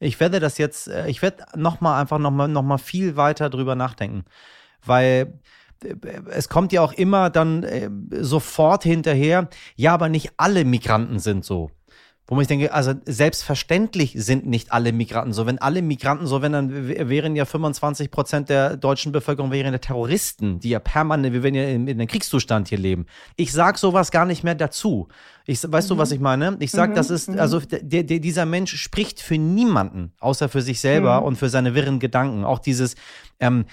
Ich 0.00 0.18
werde 0.18 0.40
das 0.40 0.58
jetzt, 0.58 0.88
äh, 0.88 1.08
ich 1.08 1.22
werde 1.22 1.44
nochmal 1.54 2.00
einfach 2.00 2.18
nochmal 2.18 2.48
noch 2.48 2.64
mal 2.64 2.78
viel 2.78 3.16
weiter 3.16 3.50
drüber 3.50 3.76
nachdenken, 3.76 4.24
weil 4.84 5.38
äh, 5.84 5.94
es 6.30 6.48
kommt 6.48 6.72
ja 6.72 6.80
auch 6.80 6.92
immer 6.92 7.30
dann 7.30 7.64
sofort 8.10 8.82
hinterher, 8.82 9.48
ja, 9.76 9.94
aber 9.94 10.08
nicht 10.08 10.32
alle 10.38 10.64
Migranten 10.64 11.20
sind 11.20 11.44
so. 11.44 11.70
Wo 12.34 12.40
ich 12.40 12.48
denke, 12.48 12.72
also 12.72 12.94
selbstverständlich 13.04 14.14
sind 14.16 14.46
nicht 14.46 14.72
alle 14.72 14.92
Migranten 14.92 15.34
so. 15.34 15.44
Wenn 15.44 15.58
alle 15.58 15.82
Migranten 15.82 16.26
so 16.26 16.40
wären, 16.40 16.52
dann 16.52 16.88
wären 16.88 17.36
ja 17.36 17.44
25 17.44 18.10
Prozent 18.10 18.48
der 18.48 18.78
deutschen 18.78 19.12
Bevölkerung 19.12 19.50
wären 19.50 19.74
ja 19.74 19.78
Terroristen, 19.78 20.58
die 20.58 20.70
ja 20.70 20.78
permanent, 20.78 21.34
wir 21.34 21.42
werden 21.42 21.54
ja 21.54 21.64
in, 21.64 21.86
in 21.86 22.00
einem 22.00 22.08
Kriegszustand 22.08 22.68
hier 22.68 22.78
leben. 22.78 23.04
Ich 23.36 23.52
sage 23.52 23.76
sowas 23.76 24.10
gar 24.10 24.24
nicht 24.24 24.44
mehr 24.44 24.54
dazu, 24.54 25.08
Ich, 25.46 25.60
weißt 25.70 25.90
mhm. 25.90 25.94
du, 25.94 25.98
was 25.98 26.10
mhm. 26.10 26.14
ich 26.14 26.20
meine? 26.20 26.56
Ich 26.60 26.70
sag, 26.70 26.90
mhm. 26.90 26.94
das 26.94 27.10
ist, 27.10 27.30
mhm. 27.30 27.38
also 27.38 27.60
der, 27.60 28.04
der, 28.04 28.18
dieser 28.18 28.46
Mensch 28.46 28.76
spricht 28.76 29.20
für 29.20 29.38
niemanden, 29.38 30.12
außer 30.20 30.48
für 30.48 30.62
sich 30.62 30.80
selber 30.80 31.20
mhm. 31.20 31.26
und 31.26 31.36
für 31.36 31.48
seine 31.48 31.74
wirren 31.74 31.98
Gedanken. 31.98 32.44
Auch 32.44 32.58
dieses, 32.58 32.94
ähm, 33.40 33.64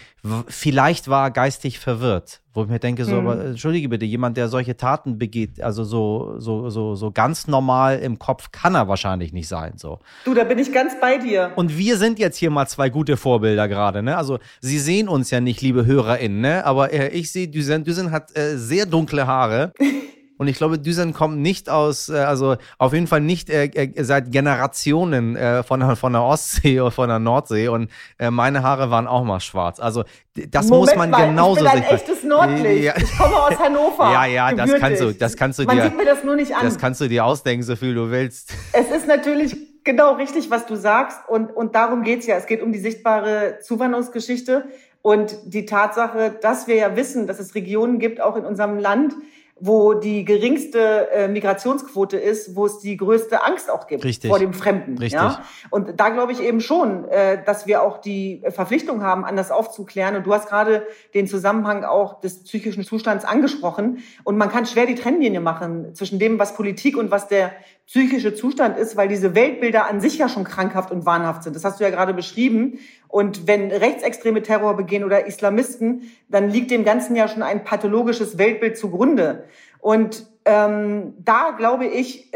vielleicht 0.48 1.08
war 1.10 1.28
er 1.28 1.32
geistig 1.32 1.78
verwirrt, 1.78 2.42
wo 2.54 2.64
ich 2.64 2.70
mir 2.70 2.80
denke, 2.80 3.06
so, 3.06 3.18
aber 3.18 3.46
entschuldige 3.46 3.88
bitte, 3.88 4.06
jemand, 4.06 4.36
der 4.36 4.48
solche 4.48 4.76
Taten 4.76 5.20
begeht, 5.20 5.62
also 5.62 5.84
so, 5.84 6.36
so, 6.40 6.72
so, 6.72 6.96
so 6.96 7.12
ganz 7.12 7.48
normal 7.48 8.00
im 8.00 8.18
Kopf 8.18 8.52
kann 8.52 8.74
er 8.74 8.88
wahrscheinlich 8.88 9.32
nicht 9.32 9.48
sein. 9.48 9.74
So. 9.78 10.00
Du, 10.26 10.34
da 10.34 10.44
bin 10.44 10.58
ich 10.58 10.74
ganz 10.74 11.00
bei 11.00 11.20
dir. 11.20 11.52
Und 11.56 11.78
wir 11.78 11.98
sind 11.98 12.18
jetzt 12.18 12.38
hier 12.38 12.50
mal 12.50 12.68
zwei 12.68 12.90
gute 12.90 13.16
Vorbilder 13.16 13.68
gerade, 13.68 14.02
ne? 14.02 14.18
Also 14.18 14.40
Sie 14.60 14.80
sehen 14.80 15.08
uns 15.08 15.30
ja 15.30 15.40
nicht, 15.40 15.62
liebe 15.62 15.86
HörerInnen, 15.86 16.42
ne? 16.42 16.66
Aber 16.66 16.92
äh, 16.92 17.10
ich 17.10 17.32
sehe, 17.32 17.48
Düsen, 17.48 17.84
Düsen 17.84 18.12
hat 18.12 18.36
äh, 18.36 18.58
sehr 18.58 18.88
dunkle 18.88 19.28
Haare. 19.28 19.72
Und 20.40 20.48
ich 20.48 20.56
glaube, 20.56 20.80
Düsen 20.80 21.14
kommt 21.14 21.38
nicht 21.40 21.70
aus, 21.70 22.08
äh, 22.08 22.14
also 22.16 22.56
auf 22.78 22.94
jeden 22.94 23.08
Fall 23.08 23.20
nicht 23.20 23.50
äh, 23.50 23.66
äh, 23.66 24.04
seit 24.04 24.32
Generationen 24.32 25.36
äh, 25.36 25.64
von, 25.64 25.82
der, 25.82 25.98
von 25.98 26.14
der 26.14 26.24
Ostsee 26.24 26.80
oder 26.80 26.92
von 26.92 27.10
der 27.10 27.20
Nordsee. 27.20 27.68
Und 27.68 27.92
äh, 28.18 28.32
meine 28.32 28.64
Haare 28.64 28.90
waren 28.90 29.06
auch 29.06 29.26
mal 29.26 29.42
schwarz. 29.42 29.82
Also 29.82 30.06
das 30.34 30.68
Moment 30.70 30.88
muss 30.88 30.96
man 30.96 31.10
mal, 31.10 31.28
genauso 31.28 31.66
ich 31.66 31.72
bin 31.72 31.84
ein 31.84 31.90
echtes 31.90 32.24
Nordlicht. 32.24 32.84
Ja. 32.86 32.94
Ich 32.96 33.18
komme 33.18 33.36
aus 33.36 33.60
Hannover. 33.60 34.14
ja, 34.14 34.26
ja, 34.26 34.54
das 34.54 34.72
kannst 34.80 35.02
du, 35.02 35.14
das 35.14 35.36
kannst 35.36 35.60
du 35.60 35.64
man 35.66 35.76
dir. 35.76 35.84
Man 35.84 35.92
sieht 35.92 35.98
mir 35.98 36.06
das 36.06 36.24
nur 36.24 36.38
nicht 36.38 36.56
an. 36.56 36.64
Das 36.64 36.78
kannst 36.78 37.02
du 37.02 37.10
dir 37.10 37.26
ausdenken, 37.26 37.64
so 37.64 37.76
viel 37.76 37.94
du 37.94 38.10
willst. 38.10 38.54
Es 38.72 38.90
ist 38.92 39.08
natürlich 39.08 39.58
genau 39.84 40.14
richtig, 40.14 40.50
was 40.50 40.66
du 40.66 40.78
sagst. 40.78 41.20
Und, 41.28 41.52
und 41.52 41.76
darum 41.76 42.04
geht's 42.04 42.26
ja. 42.28 42.38
Es 42.38 42.46
geht 42.46 42.64
um 42.64 42.72
die 42.72 42.80
sichtbare 42.80 43.60
Zuwanderungsgeschichte 43.62 44.70
und 45.02 45.38
die 45.46 45.66
Tatsache, 45.66 46.38
dass 46.42 46.68
wir 46.68 46.76
ja 46.76 46.96
wissen, 46.96 47.28
dass 47.28 47.40
es 47.40 47.56
Regionen 47.56 48.00
gibt, 48.00 48.22
auch 48.22 48.38
in 48.38 48.46
unserem 48.46 48.78
Land, 48.78 49.16
wo 49.60 49.94
die 49.94 50.26
geringste 50.26 51.12
äh, 51.12 51.28
Migrationsquote 51.28 52.18
ist, 52.18 52.56
wo 52.56 52.66
es 52.66 52.80
die 52.80 52.98
größte 52.98 53.44
Angst 53.44 53.70
auch 53.70 53.88
gibt 53.88 54.04
Richtig. 54.04 54.30
vor 54.30 54.40
dem 54.40 54.54
Fremden. 54.54 54.98
Richtig. 54.98 55.20
Ja? 55.20 55.44
Und 55.70 56.00
da 56.00 56.10
glaube 56.10 56.32
ich 56.32 56.42
eben 56.42 56.62
schon, 56.62 57.08
äh, 57.10 57.44
dass 57.44 57.68
wir 57.68 57.84
auch 57.84 58.00
die 58.00 58.42
Verpflichtung 58.50 59.04
haben, 59.04 59.26
anders 59.26 59.52
aufzuklären. 59.52 60.16
Und 60.16 60.26
du 60.26 60.34
hast 60.34 60.48
gerade 60.48 60.84
den 61.14 61.28
Zusammenhang 61.28 61.84
auch 61.84 62.20
des 62.22 62.44
psychischen 62.44 62.84
Zustands 62.84 63.26
angesprochen. 63.26 64.00
Und 64.24 64.38
man 64.38 64.50
kann 64.50 64.66
schwer 64.66 64.86
die 64.86 64.96
Trennlinie 64.96 65.42
machen 65.42 65.94
zwischen 65.94 66.20
dem, 66.20 66.40
was 66.40 66.56
Politik 66.56 66.98
und 66.98 67.12
was 67.12 67.28
der 67.28 67.52
psychische 67.90 68.36
Zustand 68.36 68.78
ist, 68.78 68.96
weil 68.98 69.08
diese 69.08 69.34
Weltbilder 69.34 69.90
an 69.90 70.00
sich 70.00 70.20
ja 70.20 70.30
schon 70.30 70.44
krankhaft 70.44 70.92
und 70.92 71.08
wahnhaft 71.08 71.42
sind. 71.42 71.56
Das 71.56 71.66
hast 71.66 71.80
du 71.80 71.84
ja 71.84 71.90
gerade 71.90 72.14
beschrieben. 72.14 72.78
Und 73.10 73.48
wenn 73.48 73.72
Rechtsextreme 73.72 74.44
Terror 74.44 74.78
begehen 74.78 75.04
oder 75.04 75.26
Islamisten, 75.26 76.12
dann 76.30 76.50
liegt 76.50 76.72
dem 76.72 76.86
Ganzen 76.86 77.16
ja 77.16 77.28
schon 77.28 77.44
ein 77.44 77.64
pathologisches 77.64 78.38
Weltbild 78.38 78.78
zugrunde. 78.78 79.46
Und 79.80 80.28
ähm, 80.46 81.16
da 81.18 81.52
glaube 81.58 81.88
ich, 81.88 82.32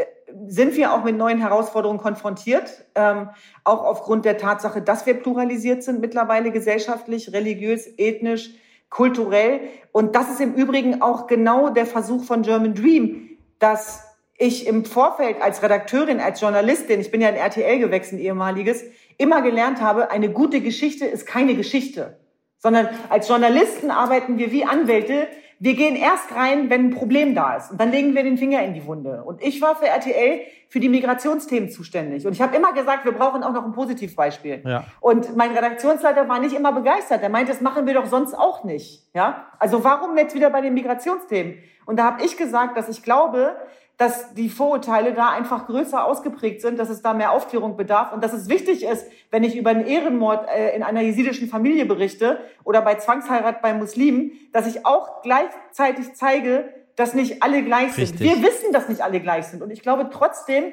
sind 0.48 0.76
wir 0.76 0.92
auch 0.92 1.04
mit 1.04 1.16
neuen 1.16 1.38
Herausforderungen 1.38 2.00
konfrontiert, 2.00 2.84
ähm, 2.96 3.30
auch 3.62 3.84
aufgrund 3.84 4.24
der 4.24 4.36
Tatsache, 4.36 4.82
dass 4.82 5.06
wir 5.06 5.14
pluralisiert 5.14 5.84
sind 5.84 6.00
mittlerweile 6.00 6.50
gesellschaftlich, 6.50 7.32
religiös, 7.32 7.88
ethnisch, 7.96 8.50
kulturell. 8.90 9.60
Und 9.92 10.16
das 10.16 10.30
ist 10.30 10.40
im 10.40 10.54
Übrigen 10.54 11.02
auch 11.02 11.28
genau 11.28 11.70
der 11.70 11.86
Versuch 11.86 12.24
von 12.24 12.42
German 12.42 12.74
Dream, 12.74 13.30
dass 13.60 14.04
ich 14.36 14.66
im 14.66 14.84
Vorfeld 14.84 15.40
als 15.40 15.62
Redakteurin, 15.62 16.20
als 16.20 16.40
Journalistin, 16.40 17.00
ich 17.00 17.10
bin 17.10 17.20
ja 17.20 17.28
in 17.28 17.36
RTL 17.36 17.78
gewechselt, 17.78 18.20
ehemaliges, 18.20 18.84
immer 19.18 19.42
gelernt 19.42 19.80
habe, 19.80 20.10
eine 20.10 20.30
gute 20.30 20.60
Geschichte 20.60 21.04
ist 21.04 21.26
keine 21.26 21.54
Geschichte, 21.54 22.18
sondern 22.58 22.88
als 23.08 23.28
Journalisten 23.28 23.90
arbeiten 23.90 24.38
wir 24.38 24.50
wie 24.50 24.64
Anwälte. 24.64 25.28
Wir 25.60 25.74
gehen 25.74 25.96
erst 25.96 26.34
rein, 26.34 26.68
wenn 26.70 26.86
ein 26.86 26.90
Problem 26.90 27.34
da 27.34 27.56
ist 27.56 27.70
und 27.70 27.80
dann 27.80 27.90
legen 27.90 28.14
wir 28.14 28.22
den 28.22 28.36
Finger 28.36 28.62
in 28.62 28.74
die 28.74 28.86
Wunde. 28.86 29.22
Und 29.24 29.42
ich 29.42 29.62
war 29.62 29.76
für 29.76 29.86
RTL 29.86 30.40
für 30.68 30.80
die 30.80 30.88
Migrationsthemen 30.88 31.70
zuständig 31.70 32.26
und 32.26 32.32
ich 32.32 32.42
habe 32.42 32.56
immer 32.56 32.72
gesagt, 32.72 33.04
wir 33.04 33.12
brauchen 33.12 33.44
auch 33.44 33.52
noch 33.52 33.64
ein 33.64 33.72
Positivbeispiel. 33.72 34.62
Ja. 34.64 34.84
Und 35.00 35.36
mein 35.36 35.52
Redaktionsleiter 35.52 36.28
war 36.28 36.40
nicht 36.40 36.54
immer 36.54 36.72
begeistert. 36.72 37.22
Er 37.22 37.28
meinte, 37.28 37.52
das 37.52 37.60
machen 37.60 37.86
wir 37.86 37.94
doch 37.94 38.06
sonst 38.06 38.34
auch 38.34 38.64
nicht. 38.64 39.06
Ja, 39.14 39.46
also 39.58 39.84
warum 39.84 40.16
jetzt 40.18 40.34
wieder 40.34 40.50
bei 40.50 40.60
den 40.60 40.74
Migrationsthemen? 40.74 41.58
Und 41.86 41.98
da 41.98 42.04
habe 42.04 42.24
ich 42.24 42.36
gesagt, 42.36 42.76
dass 42.76 42.88
ich 42.88 43.02
glaube, 43.02 43.56
dass 43.96 44.34
die 44.34 44.48
Vorurteile 44.48 45.12
da 45.12 45.30
einfach 45.30 45.66
größer 45.66 46.04
ausgeprägt 46.04 46.60
sind, 46.60 46.78
dass 46.78 46.90
es 46.90 47.02
da 47.02 47.14
mehr 47.14 47.30
Aufklärung 47.30 47.76
bedarf 47.76 48.12
und 48.12 48.24
dass 48.24 48.32
es 48.32 48.48
wichtig 48.48 48.84
ist, 48.84 49.06
wenn 49.30 49.44
ich 49.44 49.56
über 49.56 49.70
einen 49.70 49.86
Ehrenmord 49.86 50.48
äh, 50.48 50.74
in 50.74 50.82
einer 50.82 51.00
jesidischen 51.00 51.48
Familie 51.48 51.86
berichte 51.86 52.40
oder 52.64 52.82
bei 52.82 52.96
Zwangsheirat 52.96 53.62
bei 53.62 53.72
Muslimen, 53.72 54.32
dass 54.52 54.66
ich 54.66 54.84
auch 54.84 55.22
gleichzeitig 55.22 56.14
zeige, 56.14 56.74
dass 56.96 57.14
nicht 57.14 57.42
alle 57.42 57.62
gleich 57.62 57.96
Richtig. 57.96 58.18
sind. 58.18 58.20
Wir 58.20 58.42
wissen, 58.42 58.72
dass 58.72 58.88
nicht 58.88 59.02
alle 59.02 59.20
gleich 59.20 59.46
sind. 59.46 59.62
Und 59.62 59.70
ich 59.70 59.82
glaube 59.82 60.10
trotzdem, 60.12 60.72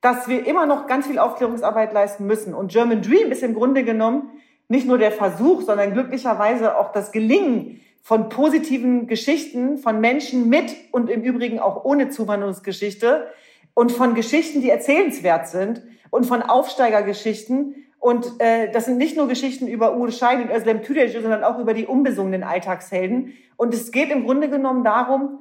dass 0.00 0.28
wir 0.28 0.46
immer 0.46 0.66
noch 0.66 0.86
ganz 0.86 1.06
viel 1.06 1.18
Aufklärungsarbeit 1.18 1.92
leisten 1.92 2.26
müssen. 2.26 2.54
Und 2.54 2.70
German 2.70 3.02
Dream 3.02 3.32
ist 3.32 3.42
im 3.42 3.54
Grunde 3.54 3.82
genommen 3.82 4.30
nicht 4.68 4.86
nur 4.86 4.98
der 4.98 5.12
Versuch, 5.12 5.62
sondern 5.62 5.92
glücklicherweise 5.92 6.76
auch 6.76 6.92
das 6.92 7.12
Gelingen, 7.12 7.80
von 8.02 8.28
positiven 8.28 9.06
Geschichten 9.06 9.78
von 9.78 10.00
Menschen 10.00 10.48
mit 10.48 10.74
und 10.92 11.10
im 11.10 11.22
Übrigen 11.22 11.58
auch 11.58 11.84
ohne 11.84 12.08
Zuwanderungsgeschichte 12.08 13.28
und 13.74 13.92
von 13.92 14.14
Geschichten, 14.14 14.60
die 14.60 14.70
erzählenswert 14.70 15.48
sind 15.48 15.82
und 16.10 16.26
von 16.26 16.42
Aufsteigergeschichten. 16.42 17.86
Und 17.98 18.40
äh, 18.40 18.70
das 18.70 18.86
sind 18.86 18.98
nicht 18.98 19.16
nur 19.16 19.28
Geschichten 19.28 19.66
über 19.66 19.96
Uwe 19.96 20.12
Schein 20.12 20.42
und 20.42 20.50
Özlem 20.50 20.82
Tüdej, 20.82 21.08
sondern 21.10 21.44
auch 21.44 21.58
über 21.58 21.74
die 21.74 21.86
unbesungenen 21.86 22.44
Alltagshelden. 22.44 23.34
Und 23.56 23.74
es 23.74 23.90
geht 23.90 24.10
im 24.10 24.24
Grunde 24.24 24.48
genommen 24.48 24.84
darum, 24.84 25.40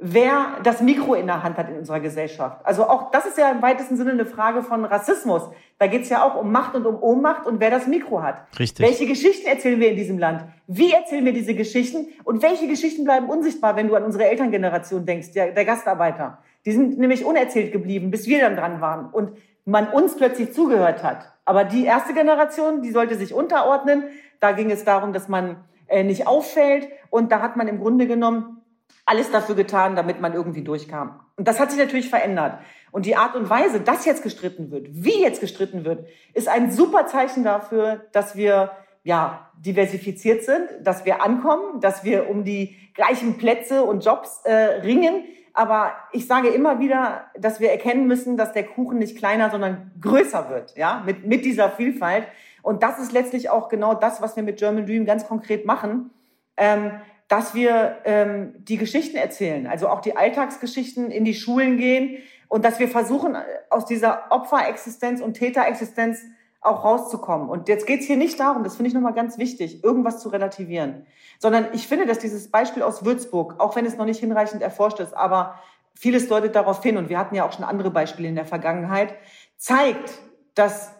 wer 0.00 0.58
das 0.62 0.80
Mikro 0.80 1.14
in 1.14 1.26
der 1.26 1.42
Hand 1.42 1.56
hat 1.56 1.68
in 1.68 1.78
unserer 1.78 2.00
Gesellschaft. 2.00 2.64
Also 2.64 2.88
auch 2.88 3.10
das 3.10 3.26
ist 3.26 3.38
ja 3.38 3.50
im 3.50 3.62
weitesten 3.62 3.96
Sinne 3.96 4.10
eine 4.10 4.26
Frage 4.26 4.62
von 4.62 4.84
Rassismus. 4.84 5.42
Da 5.78 5.86
geht 5.86 6.02
es 6.02 6.08
ja 6.08 6.24
auch 6.24 6.34
um 6.34 6.50
Macht 6.50 6.74
und 6.74 6.84
um 6.84 7.00
Ohnmacht 7.00 7.46
und 7.46 7.60
wer 7.60 7.70
das 7.70 7.86
Mikro 7.86 8.22
hat. 8.22 8.42
Richtig. 8.58 8.84
Welche 8.84 9.06
Geschichten 9.06 9.46
erzählen 9.46 9.78
wir 9.78 9.90
in 9.90 9.96
diesem 9.96 10.18
Land? 10.18 10.44
Wie 10.66 10.92
erzählen 10.92 11.24
wir 11.24 11.32
diese 11.32 11.54
Geschichten? 11.54 12.08
Und 12.24 12.42
welche 12.42 12.66
Geschichten 12.66 13.04
bleiben 13.04 13.28
unsichtbar, 13.28 13.76
wenn 13.76 13.88
du 13.88 13.94
an 13.94 14.02
unsere 14.02 14.24
Elterngeneration 14.24 15.06
denkst, 15.06 15.32
der, 15.32 15.52
der 15.52 15.64
Gastarbeiter? 15.64 16.38
Die 16.66 16.72
sind 16.72 16.98
nämlich 16.98 17.24
unerzählt 17.24 17.72
geblieben, 17.72 18.10
bis 18.10 18.26
wir 18.26 18.40
dann 18.40 18.56
dran 18.56 18.80
waren 18.80 19.10
und 19.10 19.38
man 19.64 19.88
uns 19.88 20.16
plötzlich 20.16 20.52
zugehört 20.52 21.02
hat. 21.02 21.32
Aber 21.44 21.64
die 21.64 21.84
erste 21.84 22.14
Generation, 22.14 22.82
die 22.82 22.90
sollte 22.90 23.16
sich 23.16 23.32
unterordnen. 23.32 24.04
Da 24.40 24.52
ging 24.52 24.70
es 24.70 24.84
darum, 24.84 25.12
dass 25.12 25.28
man 25.28 25.56
äh, 25.86 26.02
nicht 26.02 26.26
auffällt. 26.26 26.88
Und 27.10 27.30
da 27.30 27.40
hat 27.40 27.56
man 27.56 27.68
im 27.68 27.78
Grunde 27.78 28.06
genommen 28.06 28.62
alles 29.06 29.30
dafür 29.30 29.54
getan, 29.54 29.96
damit 29.96 30.20
man 30.20 30.32
irgendwie 30.32 30.62
durchkam. 30.62 31.20
Und 31.36 31.48
das 31.48 31.60
hat 31.60 31.70
sich 31.70 31.78
natürlich 31.78 32.08
verändert. 32.08 32.58
Und 32.90 33.06
die 33.06 33.16
Art 33.16 33.34
und 33.34 33.50
Weise, 33.50 33.80
dass 33.80 34.04
jetzt 34.04 34.22
gestritten 34.22 34.70
wird, 34.70 34.86
wie 34.90 35.20
jetzt 35.20 35.40
gestritten 35.40 35.84
wird, 35.84 36.06
ist 36.32 36.48
ein 36.48 36.70
super 36.70 37.06
Zeichen 37.06 37.44
dafür, 37.44 38.06
dass 38.12 38.36
wir 38.36 38.70
ja 39.02 39.50
diversifiziert 39.58 40.44
sind, 40.44 40.68
dass 40.80 41.04
wir 41.04 41.22
ankommen, 41.22 41.80
dass 41.80 42.04
wir 42.04 42.30
um 42.30 42.44
die 42.44 42.76
gleichen 42.94 43.36
Plätze 43.36 43.82
und 43.82 44.04
Jobs 44.04 44.42
äh, 44.44 44.52
ringen. 44.52 45.24
Aber 45.52 45.92
ich 46.12 46.26
sage 46.26 46.48
immer 46.48 46.80
wieder, 46.80 47.26
dass 47.38 47.60
wir 47.60 47.70
erkennen 47.70 48.06
müssen, 48.06 48.36
dass 48.36 48.52
der 48.52 48.64
Kuchen 48.64 48.98
nicht 48.98 49.18
kleiner, 49.18 49.50
sondern 49.50 49.92
größer 50.00 50.48
wird, 50.50 50.76
ja, 50.76 51.02
mit, 51.04 51.26
mit 51.26 51.44
dieser 51.44 51.70
Vielfalt. 51.70 52.26
Und 52.62 52.82
das 52.82 52.98
ist 52.98 53.12
letztlich 53.12 53.50
auch 53.50 53.68
genau 53.68 53.94
das, 53.94 54.22
was 54.22 54.36
wir 54.36 54.42
mit 54.42 54.56
German 54.56 54.86
Dream 54.86 55.04
ganz 55.04 55.26
konkret 55.28 55.66
machen. 55.66 56.10
Ähm, 56.56 56.92
dass 57.28 57.54
wir 57.54 57.98
ähm, 58.04 58.54
die 58.58 58.76
Geschichten 58.76 59.16
erzählen, 59.16 59.66
also 59.66 59.88
auch 59.88 60.00
die 60.00 60.16
Alltagsgeschichten 60.16 61.10
in 61.10 61.24
die 61.24 61.34
Schulen 61.34 61.78
gehen 61.78 62.18
und 62.48 62.64
dass 62.64 62.78
wir 62.78 62.88
versuchen, 62.88 63.36
aus 63.70 63.86
dieser 63.86 64.30
Opferexistenz 64.30 65.20
und 65.20 65.34
Täterexistenz 65.34 66.20
auch 66.60 66.84
rauszukommen. 66.84 67.48
Und 67.48 67.68
jetzt 67.68 67.86
geht's 67.86 68.06
hier 68.06 68.16
nicht 68.16 68.40
darum, 68.40 68.64
das 68.64 68.76
finde 68.76 68.88
ich 68.88 68.94
nochmal 68.94 69.14
ganz 69.14 69.38
wichtig, 69.38 69.84
irgendwas 69.84 70.20
zu 70.20 70.28
relativieren, 70.30 71.06
sondern 71.38 71.68
ich 71.72 71.86
finde, 71.86 72.06
dass 72.06 72.18
dieses 72.18 72.50
Beispiel 72.50 72.82
aus 72.82 73.04
Würzburg, 73.04 73.56
auch 73.58 73.76
wenn 73.76 73.86
es 73.86 73.96
noch 73.96 74.06
nicht 74.06 74.20
hinreichend 74.20 74.62
erforscht 74.62 75.00
ist, 75.00 75.14
aber 75.14 75.58
vieles 75.94 76.28
deutet 76.28 76.54
darauf 76.54 76.82
hin, 76.82 76.96
und 76.96 77.08
wir 77.08 77.18
hatten 77.18 77.34
ja 77.34 77.46
auch 77.46 77.52
schon 77.52 77.64
andere 77.64 77.90
Beispiele 77.90 78.28
in 78.28 78.34
der 78.34 78.46
Vergangenheit, 78.46 79.14
zeigt, 79.56 80.18
dass 80.54 80.92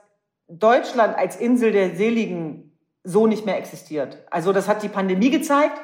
Deutschland 0.48 1.16
als 1.16 1.36
Insel 1.36 1.72
der 1.72 1.96
Seligen 1.96 2.78
so 3.02 3.26
nicht 3.26 3.46
mehr 3.46 3.58
existiert. 3.58 4.18
Also 4.30 4.52
das 4.52 4.68
hat 4.68 4.82
die 4.82 4.88
Pandemie 4.88 5.30
gezeigt. 5.30 5.78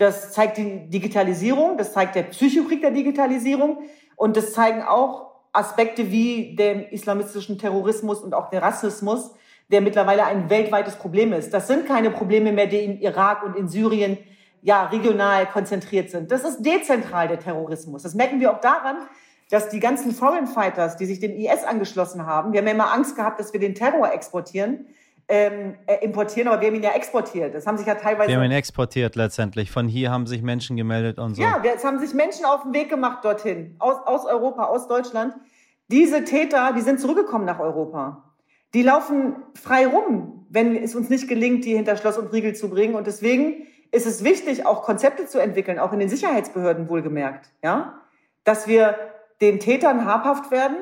Das 0.00 0.32
zeigt 0.32 0.56
die 0.56 0.88
Digitalisierung, 0.88 1.76
das 1.76 1.92
zeigt 1.92 2.14
der 2.14 2.22
Psychokrieg 2.22 2.80
der 2.80 2.90
Digitalisierung 2.90 3.82
und 4.16 4.34
das 4.34 4.54
zeigen 4.54 4.82
auch 4.82 5.26
Aspekte 5.52 6.10
wie 6.10 6.56
den 6.56 6.84
islamistischen 6.84 7.58
Terrorismus 7.58 8.22
und 8.22 8.32
auch 8.32 8.48
der 8.48 8.62
Rassismus, 8.62 9.34
der 9.70 9.82
mittlerweile 9.82 10.24
ein 10.24 10.48
weltweites 10.48 10.96
Problem 10.96 11.34
ist. 11.34 11.52
Das 11.52 11.66
sind 11.66 11.86
keine 11.86 12.10
Probleme 12.10 12.50
mehr, 12.50 12.66
die 12.66 12.78
in 12.78 12.98
Irak 13.02 13.42
und 13.44 13.54
in 13.56 13.68
Syrien 13.68 14.16
ja 14.62 14.86
regional 14.86 15.44
konzentriert 15.44 16.08
sind. 16.08 16.30
Das 16.30 16.44
ist 16.44 16.62
dezentral 16.62 17.28
der 17.28 17.38
Terrorismus. 17.38 18.02
Das 18.02 18.14
merken 18.14 18.40
wir 18.40 18.54
auch 18.54 18.60
daran, 18.62 18.96
dass 19.50 19.68
die 19.68 19.80
ganzen 19.80 20.12
Foreign 20.12 20.46
Fighters, 20.46 20.96
die 20.96 21.04
sich 21.04 21.20
dem 21.20 21.36
IS 21.36 21.64
angeschlossen 21.64 22.24
haben, 22.24 22.54
wir 22.54 22.60
haben 22.60 22.66
ja 22.68 22.72
immer 22.72 22.94
Angst 22.94 23.16
gehabt, 23.16 23.38
dass 23.38 23.52
wir 23.52 23.60
den 23.60 23.74
Terror 23.74 24.10
exportieren, 24.14 24.86
ähm, 25.30 25.76
äh, 25.86 26.04
importieren, 26.04 26.48
aber 26.48 26.60
wir 26.60 26.68
haben 26.68 26.74
ihn 26.74 26.82
ja 26.82 26.90
exportiert. 26.90 27.54
Das 27.54 27.66
haben 27.66 27.78
sich 27.78 27.86
ja 27.86 27.94
teilweise. 27.94 28.28
Wir 28.28 28.36
haben 28.36 28.44
ihn 28.44 28.50
exportiert 28.50 29.14
letztendlich. 29.14 29.70
Von 29.70 29.86
hier 29.86 30.10
haben 30.10 30.26
sich 30.26 30.42
Menschen 30.42 30.76
gemeldet 30.76 31.18
und 31.18 31.36
so. 31.36 31.42
Ja, 31.42 31.62
es 31.74 31.84
haben 31.84 32.00
sich 32.00 32.12
Menschen 32.12 32.44
auf 32.44 32.64
den 32.64 32.74
Weg 32.74 32.88
gemacht 32.88 33.24
dorthin, 33.24 33.76
aus, 33.78 33.96
aus 34.06 34.26
Europa, 34.26 34.64
aus 34.64 34.88
Deutschland. 34.88 35.34
Diese 35.86 36.24
Täter, 36.24 36.72
die 36.76 36.80
sind 36.80 37.00
zurückgekommen 37.00 37.44
nach 37.44 37.60
Europa. 37.60 38.24
Die 38.74 38.82
laufen 38.82 39.36
frei 39.54 39.86
rum, 39.86 40.46
wenn 40.50 40.76
es 40.76 40.96
uns 40.96 41.08
nicht 41.08 41.28
gelingt, 41.28 41.64
die 41.64 41.76
hinter 41.76 41.96
Schloss 41.96 42.18
und 42.18 42.32
Riegel 42.32 42.54
zu 42.54 42.68
bringen. 42.68 42.96
Und 42.96 43.06
deswegen 43.06 43.66
ist 43.92 44.06
es 44.06 44.24
wichtig, 44.24 44.66
auch 44.66 44.82
Konzepte 44.82 45.26
zu 45.26 45.38
entwickeln, 45.38 45.78
auch 45.78 45.92
in 45.92 46.00
den 46.00 46.08
Sicherheitsbehörden 46.08 46.88
wohlgemerkt, 46.88 47.50
ja, 47.62 48.00
dass 48.44 48.66
wir 48.66 48.96
den 49.40 49.60
Tätern 49.60 50.04
habhaft 50.04 50.50
werden 50.50 50.76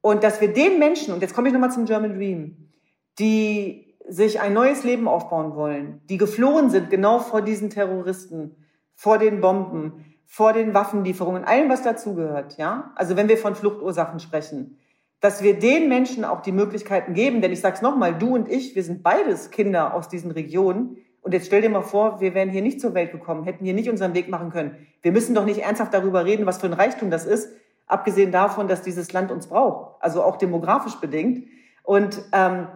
und 0.00 0.24
dass 0.24 0.40
wir 0.40 0.52
den 0.52 0.78
Menschen, 0.78 1.12
und 1.14 1.20
jetzt 1.20 1.34
komme 1.34 1.48
ich 1.48 1.54
nochmal 1.54 1.70
zum 1.70 1.84
German 1.84 2.14
Dream, 2.14 2.71
die 3.18 3.96
sich 4.08 4.40
ein 4.40 4.52
neues 4.52 4.84
Leben 4.84 5.08
aufbauen 5.08 5.54
wollen, 5.54 6.00
die 6.08 6.18
geflohen 6.18 6.70
sind 6.70 6.90
genau 6.90 7.18
vor 7.18 7.42
diesen 7.42 7.70
Terroristen, 7.70 8.56
vor 8.94 9.18
den 9.18 9.40
Bomben, 9.40 10.16
vor 10.26 10.52
den 10.52 10.74
Waffenlieferungen, 10.74 11.44
allem, 11.44 11.68
was 11.68 11.82
dazugehört, 11.82 12.56
ja. 12.56 12.92
Also 12.96 13.16
wenn 13.16 13.28
wir 13.28 13.36
von 13.36 13.54
Fluchtursachen 13.54 14.18
sprechen, 14.18 14.78
dass 15.20 15.42
wir 15.42 15.58
den 15.58 15.88
Menschen 15.88 16.24
auch 16.24 16.40
die 16.40 16.52
Möglichkeiten 16.52 17.14
geben, 17.14 17.42
denn 17.42 17.52
ich 17.52 17.60
sage 17.60 17.76
es 17.76 17.82
nochmal, 17.82 18.18
du 18.18 18.34
und 18.34 18.48
ich, 18.48 18.74
wir 18.74 18.82
sind 18.82 19.02
beides 19.02 19.50
Kinder 19.50 19.94
aus 19.94 20.08
diesen 20.08 20.30
Regionen, 20.30 20.96
und 21.22 21.32
jetzt 21.32 21.46
stell 21.46 21.62
dir 21.62 21.70
mal 21.70 21.82
vor, 21.82 22.20
wir 22.20 22.34
wären 22.34 22.50
hier 22.50 22.62
nicht 22.62 22.80
zur 22.80 22.94
Welt 22.94 23.12
gekommen, 23.12 23.44
hätten 23.44 23.64
hier 23.64 23.74
nicht 23.74 23.88
unseren 23.88 24.12
Weg 24.12 24.28
machen 24.28 24.50
können. 24.50 24.86
Wir 25.02 25.12
müssen 25.12 25.36
doch 25.36 25.44
nicht 25.44 25.60
ernsthaft 25.60 25.94
darüber 25.94 26.24
reden, 26.24 26.46
was 26.46 26.58
für 26.58 26.66
ein 26.66 26.72
Reichtum 26.72 27.10
das 27.10 27.24
ist, 27.24 27.48
abgesehen 27.86 28.32
davon, 28.32 28.66
dass 28.66 28.82
dieses 28.82 29.12
Land 29.12 29.30
uns 29.30 29.46
braucht, 29.46 30.02
also 30.02 30.24
auch 30.24 30.36
demografisch 30.36 30.96
bedingt. 30.96 31.46
Und 31.84 32.20
ähm, 32.32 32.66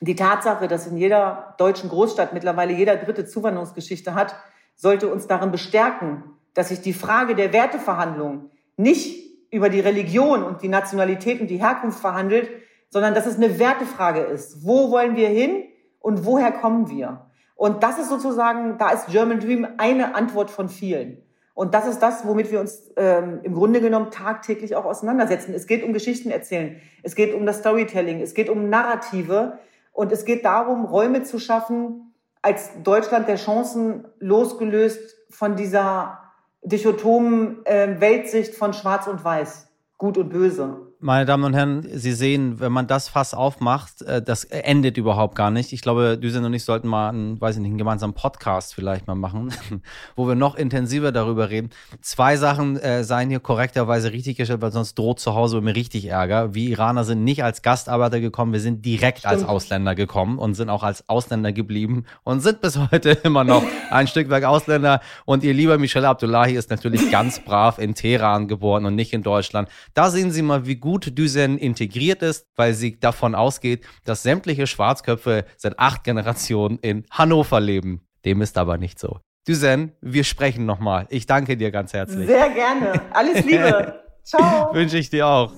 die 0.00 0.16
Tatsache, 0.16 0.68
dass 0.68 0.86
in 0.86 0.96
jeder 0.96 1.54
deutschen 1.58 1.88
Großstadt 1.88 2.32
mittlerweile 2.32 2.72
jeder 2.72 2.96
dritte 2.96 3.24
Zuwanderungsgeschichte 3.24 4.14
hat, 4.14 4.36
sollte 4.74 5.08
uns 5.08 5.26
darin 5.26 5.50
bestärken, 5.50 6.22
dass 6.54 6.68
sich 6.68 6.80
die 6.80 6.92
Frage 6.92 7.34
der 7.34 7.52
Werteverhandlung 7.52 8.50
nicht 8.76 9.26
über 9.50 9.68
die 9.68 9.80
Religion 9.80 10.42
und 10.42 10.62
die 10.62 10.68
Nationalität 10.68 11.40
und 11.40 11.48
die 11.48 11.58
Herkunft 11.58 11.98
verhandelt, 11.98 12.50
sondern 12.90 13.14
dass 13.14 13.26
es 13.26 13.36
eine 13.36 13.58
Wertefrage 13.58 14.20
ist. 14.20 14.66
Wo 14.66 14.90
wollen 14.90 15.16
wir 15.16 15.28
hin 15.28 15.64
und 16.00 16.24
woher 16.24 16.52
kommen 16.52 16.90
wir? 16.90 17.26
Und 17.54 17.82
das 17.82 17.98
ist 17.98 18.10
sozusagen, 18.10 18.76
da 18.78 18.90
ist 18.90 19.06
German 19.06 19.40
Dream 19.40 19.66
eine 19.78 20.14
Antwort 20.14 20.50
von 20.50 20.68
vielen. 20.68 21.22
Und 21.54 21.72
das 21.72 21.86
ist 21.86 22.00
das, 22.00 22.26
womit 22.26 22.52
wir 22.52 22.60
uns 22.60 22.90
ähm, 22.96 23.40
im 23.42 23.54
Grunde 23.54 23.80
genommen 23.80 24.10
tagtäglich 24.10 24.76
auch 24.76 24.84
auseinandersetzen. 24.84 25.54
Es 25.54 25.66
geht 25.66 25.82
um 25.82 25.94
Geschichten 25.94 26.30
erzählen, 26.30 26.78
es 27.02 27.14
geht 27.14 27.32
um 27.32 27.46
das 27.46 27.60
Storytelling, 27.60 28.20
es 28.20 28.34
geht 28.34 28.50
um 28.50 28.68
Narrative 28.68 29.58
und 29.96 30.12
es 30.12 30.26
geht 30.26 30.44
darum, 30.44 30.84
Räume 30.84 31.22
zu 31.22 31.38
schaffen, 31.38 32.12
als 32.42 32.70
Deutschland 32.82 33.28
der 33.28 33.36
Chancen 33.36 34.06
losgelöst 34.18 35.16
von 35.30 35.56
dieser 35.56 36.18
dichotomen 36.62 37.64
äh, 37.64 37.98
Weltsicht 37.98 38.54
von 38.54 38.74
Schwarz 38.74 39.06
und 39.06 39.24
Weiß, 39.24 39.68
Gut 39.96 40.18
und 40.18 40.28
Böse. 40.28 40.85
Meine 41.06 41.24
Damen 41.24 41.44
und 41.44 41.54
Herren, 41.54 41.86
Sie 41.94 42.12
sehen, 42.12 42.58
wenn 42.58 42.72
man 42.72 42.88
das 42.88 43.08
Fass 43.08 43.32
aufmacht, 43.32 44.02
äh, 44.02 44.20
das 44.20 44.42
endet 44.42 44.96
überhaupt 44.96 45.36
gar 45.36 45.52
nicht. 45.52 45.72
Ich 45.72 45.80
glaube, 45.80 46.18
Düsen 46.18 46.44
und 46.44 46.52
ich 46.52 46.64
sollten 46.64 46.88
mal 46.88 47.10
einen, 47.10 47.40
weiß 47.40 47.54
ich 47.54 47.62
nicht, 47.62 47.68
einen 47.68 47.78
gemeinsamen 47.78 48.12
Podcast 48.12 48.74
vielleicht 48.74 49.06
mal 49.06 49.14
machen, 49.14 49.54
wo 50.16 50.26
wir 50.26 50.34
noch 50.34 50.56
intensiver 50.56 51.12
darüber 51.12 51.48
reden. 51.48 51.70
Zwei 52.00 52.36
Sachen 52.36 52.76
äh, 52.78 53.04
seien 53.04 53.28
hier 53.28 53.38
korrekterweise 53.38 54.10
richtig 54.10 54.36
gestellt, 54.36 54.62
weil 54.62 54.72
sonst 54.72 54.98
droht 54.98 55.20
zu 55.20 55.36
Hause 55.36 55.60
mir 55.60 55.76
richtig 55.76 56.06
Ärger. 56.06 56.56
Wir 56.56 56.70
Iraner 56.70 57.04
sind 57.04 57.22
nicht 57.22 57.44
als 57.44 57.62
Gastarbeiter 57.62 58.18
gekommen, 58.18 58.52
wir 58.52 58.58
sind 58.58 58.84
direkt 58.84 59.18
Stimmt. 59.18 59.32
als 59.32 59.44
Ausländer 59.44 59.94
gekommen 59.94 60.40
und 60.40 60.54
sind 60.54 60.70
auch 60.70 60.82
als 60.82 61.08
Ausländer 61.08 61.52
geblieben 61.52 62.04
und 62.24 62.40
sind 62.40 62.60
bis 62.60 62.80
heute 62.90 63.10
immer 63.22 63.44
noch 63.44 63.62
ein 63.92 64.08
Stück 64.08 64.28
weit 64.28 64.42
Ausländer. 64.42 65.00
Und 65.24 65.44
ihr 65.44 65.54
lieber 65.54 65.78
Michel 65.78 66.04
Abdullahi 66.04 66.56
ist 66.56 66.68
natürlich 66.70 67.12
ganz 67.12 67.38
brav 67.38 67.78
in 67.78 67.94
Teheran 67.94 68.48
geboren 68.48 68.84
und 68.86 68.96
nicht 68.96 69.12
in 69.12 69.22
Deutschland. 69.22 69.68
Da 69.94 70.10
sehen 70.10 70.32
Sie 70.32 70.42
mal, 70.42 70.66
wie 70.66 70.74
gut 70.74 70.95
Düsen 70.98 71.58
integriert 71.58 72.22
ist, 72.22 72.46
weil 72.56 72.74
sie 72.74 72.98
davon 72.98 73.34
ausgeht, 73.34 73.84
dass 74.04 74.22
sämtliche 74.22 74.66
Schwarzköpfe 74.66 75.44
seit 75.56 75.78
acht 75.78 76.04
Generationen 76.04 76.78
in 76.80 77.04
Hannover 77.10 77.60
leben. 77.60 78.06
Dem 78.24 78.40
ist 78.42 78.58
aber 78.58 78.78
nicht 78.78 78.98
so. 78.98 79.20
Düsen, 79.46 79.92
wir 80.00 80.24
sprechen 80.24 80.66
nochmal. 80.66 81.06
Ich 81.10 81.26
danke 81.26 81.56
dir 81.56 81.70
ganz 81.70 81.92
herzlich. 81.92 82.26
Sehr 82.26 82.50
gerne. 82.50 83.00
Alles 83.12 83.44
Liebe. 83.44 84.00
Ciao. 84.24 84.74
Wünsche 84.74 84.98
ich 84.98 85.08
dir 85.08 85.26
auch. 85.26 85.52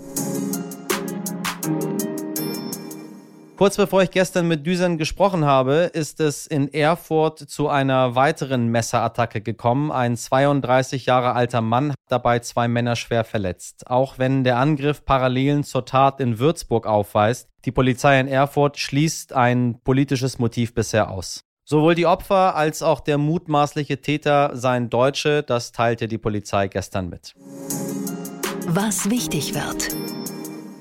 Kurz 3.58 3.76
bevor 3.76 4.04
ich 4.04 4.12
gestern 4.12 4.46
mit 4.46 4.64
Düsen 4.64 4.98
gesprochen 4.98 5.44
habe, 5.44 5.90
ist 5.92 6.20
es 6.20 6.46
in 6.46 6.72
Erfurt 6.72 7.40
zu 7.40 7.68
einer 7.68 8.14
weiteren 8.14 8.68
Messerattacke 8.68 9.40
gekommen. 9.40 9.90
Ein 9.90 10.16
32 10.16 11.06
Jahre 11.06 11.32
alter 11.32 11.60
Mann 11.60 11.90
hat 11.90 11.96
dabei 12.06 12.38
zwei 12.38 12.68
Männer 12.68 12.94
schwer 12.94 13.24
verletzt. 13.24 13.88
Auch 13.88 14.16
wenn 14.16 14.44
der 14.44 14.58
Angriff 14.58 15.04
Parallelen 15.04 15.64
zur 15.64 15.84
Tat 15.84 16.20
in 16.20 16.38
Würzburg 16.38 16.86
aufweist, 16.86 17.48
die 17.64 17.72
Polizei 17.72 18.20
in 18.20 18.28
Erfurt 18.28 18.78
schließt 18.78 19.32
ein 19.32 19.80
politisches 19.82 20.38
Motiv 20.38 20.72
bisher 20.72 21.10
aus. 21.10 21.40
Sowohl 21.64 21.96
die 21.96 22.06
Opfer 22.06 22.54
als 22.54 22.80
auch 22.80 23.00
der 23.00 23.18
mutmaßliche 23.18 24.00
Täter 24.00 24.54
seien 24.54 24.88
Deutsche, 24.88 25.42
das 25.42 25.72
teilte 25.72 26.06
die 26.06 26.18
Polizei 26.18 26.68
gestern 26.68 27.08
mit. 27.08 27.34
Was 28.68 29.10
wichtig 29.10 29.52
wird. 29.56 30.17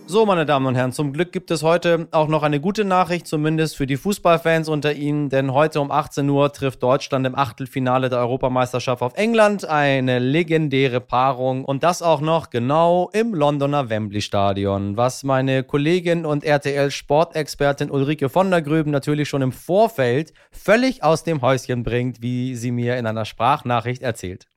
So, 0.09 0.25
meine 0.25 0.45
Damen 0.45 0.65
und 0.67 0.75
Herren, 0.75 0.93
zum 0.93 1.11
Glück 1.11 1.33
gibt 1.33 1.51
es 1.51 1.63
heute 1.63 2.07
auch 2.11 2.29
noch 2.29 2.41
eine 2.41 2.61
gute 2.61 2.85
Nachricht, 2.85 3.27
zumindest 3.27 3.75
für 3.75 3.85
die 3.85 3.97
Fußballfans 3.97 4.69
unter 4.69 4.93
Ihnen, 4.93 5.27
denn 5.27 5.53
heute 5.53 5.81
um 5.81 5.91
18 5.91 6.29
Uhr 6.29 6.53
trifft 6.53 6.81
Deutschland 6.81 7.27
im 7.27 7.35
Achtelfinale 7.35 8.07
der 8.07 8.19
Europameisterschaft 8.19 9.01
auf 9.01 9.17
England. 9.17 9.65
Eine 9.65 10.19
legendäre 10.19 11.01
Paarung 11.01 11.65
und 11.65 11.83
das 11.83 12.01
auch 12.01 12.21
noch 12.21 12.49
genau 12.51 13.09
im 13.11 13.35
Londoner 13.35 13.89
Wembley 13.89 14.21
Stadion, 14.21 14.95
was 14.95 15.23
meine 15.23 15.65
Kollegin 15.65 16.25
und 16.25 16.45
RTL-Sportexpertin 16.45 17.91
Ulrike 17.91 18.29
von 18.29 18.49
der 18.49 18.61
Gröben 18.61 18.91
natürlich 18.91 19.27
schon 19.27 19.41
im 19.41 19.51
Vorfeld 19.51 20.31
völlig 20.53 21.03
aus 21.03 21.25
dem 21.25 21.41
Häuschen 21.41 21.83
bringt, 21.83 22.21
wie 22.21 22.55
sie 22.55 22.71
mir 22.71 22.95
in 22.95 23.07
einer 23.07 23.25
Sprachnachricht 23.25 24.03
erzählt. 24.03 24.47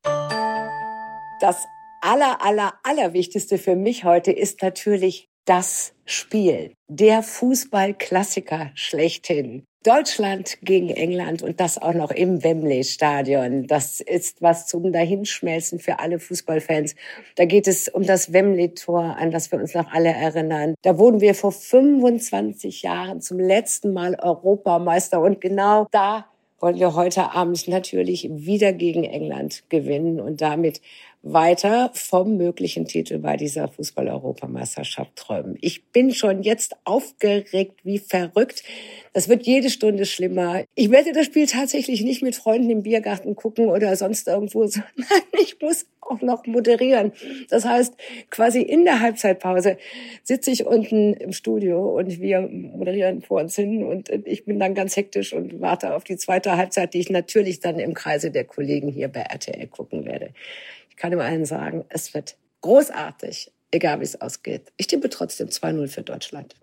Das 1.40 1.66
aller, 2.02 2.40
aller, 2.40 2.74
allerwichtigste 2.84 3.58
für 3.58 3.74
mich 3.74 4.04
heute 4.04 4.30
ist 4.30 4.62
natürlich 4.62 5.29
das 5.44 5.92
Spiel, 6.04 6.72
der 6.88 7.22
Fußballklassiker 7.22 8.70
schlechthin. 8.74 9.64
Deutschland 9.82 10.58
gegen 10.60 10.90
England 10.90 11.42
und 11.42 11.58
das 11.58 11.80
auch 11.80 11.94
noch 11.94 12.10
im 12.10 12.44
Wembley 12.44 12.84
Stadion. 12.84 13.66
Das 13.66 14.02
ist 14.02 14.42
was 14.42 14.66
zum 14.66 14.92
Dahinschmelzen 14.92 15.78
für 15.78 16.00
alle 16.00 16.18
Fußballfans. 16.18 16.94
Da 17.36 17.46
geht 17.46 17.66
es 17.66 17.88
um 17.88 18.02
das 18.02 18.34
Wembley 18.34 18.74
Tor, 18.74 19.16
an 19.18 19.30
das 19.30 19.50
wir 19.50 19.58
uns 19.58 19.72
noch 19.72 19.90
alle 19.90 20.10
erinnern. 20.10 20.74
Da 20.82 20.98
wurden 20.98 21.22
wir 21.22 21.34
vor 21.34 21.52
25 21.52 22.82
Jahren 22.82 23.22
zum 23.22 23.40
letzten 23.40 23.94
Mal 23.94 24.16
Europameister 24.20 25.18
und 25.22 25.40
genau 25.40 25.86
da 25.92 26.26
wollen 26.58 26.78
wir 26.78 26.94
heute 26.94 27.32
Abend 27.32 27.66
natürlich 27.66 28.28
wieder 28.30 28.74
gegen 28.74 29.04
England 29.04 29.64
gewinnen 29.70 30.20
und 30.20 30.42
damit 30.42 30.82
weiter 31.22 31.90
vom 31.92 32.36
möglichen 32.38 32.86
Titel 32.86 33.18
bei 33.18 33.36
dieser 33.36 33.68
Fußball-Europameisterschaft 33.68 35.16
träumen. 35.16 35.58
Ich 35.60 35.84
bin 35.92 36.14
schon 36.14 36.42
jetzt 36.42 36.76
aufgeregt 36.84 37.80
wie 37.84 37.98
verrückt. 37.98 38.62
Das 39.12 39.28
wird 39.28 39.46
jede 39.46 39.68
Stunde 39.68 40.06
schlimmer. 40.06 40.64
Ich 40.74 40.90
werde 40.90 41.12
das 41.12 41.26
Spiel 41.26 41.46
tatsächlich 41.46 42.02
nicht 42.02 42.22
mit 42.22 42.36
Freunden 42.36 42.70
im 42.70 42.82
Biergarten 42.82 43.36
gucken 43.36 43.68
oder 43.68 43.94
sonst 43.96 44.28
irgendwo, 44.28 44.66
sondern 44.66 44.94
ich 45.42 45.60
muss 45.60 45.86
auch 46.00 46.22
noch 46.22 46.46
moderieren. 46.46 47.12
Das 47.50 47.66
heißt, 47.66 47.94
quasi 48.30 48.62
in 48.62 48.84
der 48.84 49.00
Halbzeitpause 49.00 49.76
sitze 50.22 50.50
ich 50.50 50.64
unten 50.64 51.12
im 51.12 51.32
Studio 51.32 51.98
und 51.98 52.20
wir 52.20 52.40
moderieren 52.40 53.20
vor 53.20 53.42
uns 53.42 53.56
hin 53.56 53.84
und 53.84 54.08
ich 54.08 54.46
bin 54.46 54.58
dann 54.58 54.74
ganz 54.74 54.96
hektisch 54.96 55.34
und 55.34 55.60
warte 55.60 55.94
auf 55.94 56.04
die 56.04 56.16
zweite 56.16 56.56
Halbzeit, 56.56 56.94
die 56.94 57.00
ich 57.00 57.10
natürlich 57.10 57.60
dann 57.60 57.78
im 57.78 57.92
Kreise 57.92 58.30
der 58.30 58.44
Kollegen 58.44 58.88
hier 58.88 59.08
bei 59.08 59.20
RTL 59.20 59.66
gucken 59.66 60.06
werde 60.06 60.30
kann 61.00 61.12
nur 61.12 61.24
allen 61.24 61.46
sagen, 61.46 61.86
es 61.88 62.12
wird 62.12 62.36
großartig, 62.60 63.50
egal 63.70 64.00
wie 64.00 64.04
es 64.04 64.20
ausgeht. 64.20 64.70
Ich 64.76 64.86
tippe 64.86 65.08
trotzdem 65.08 65.48
2-0 65.48 65.88
für 65.88 66.02
Deutschland. 66.02 66.54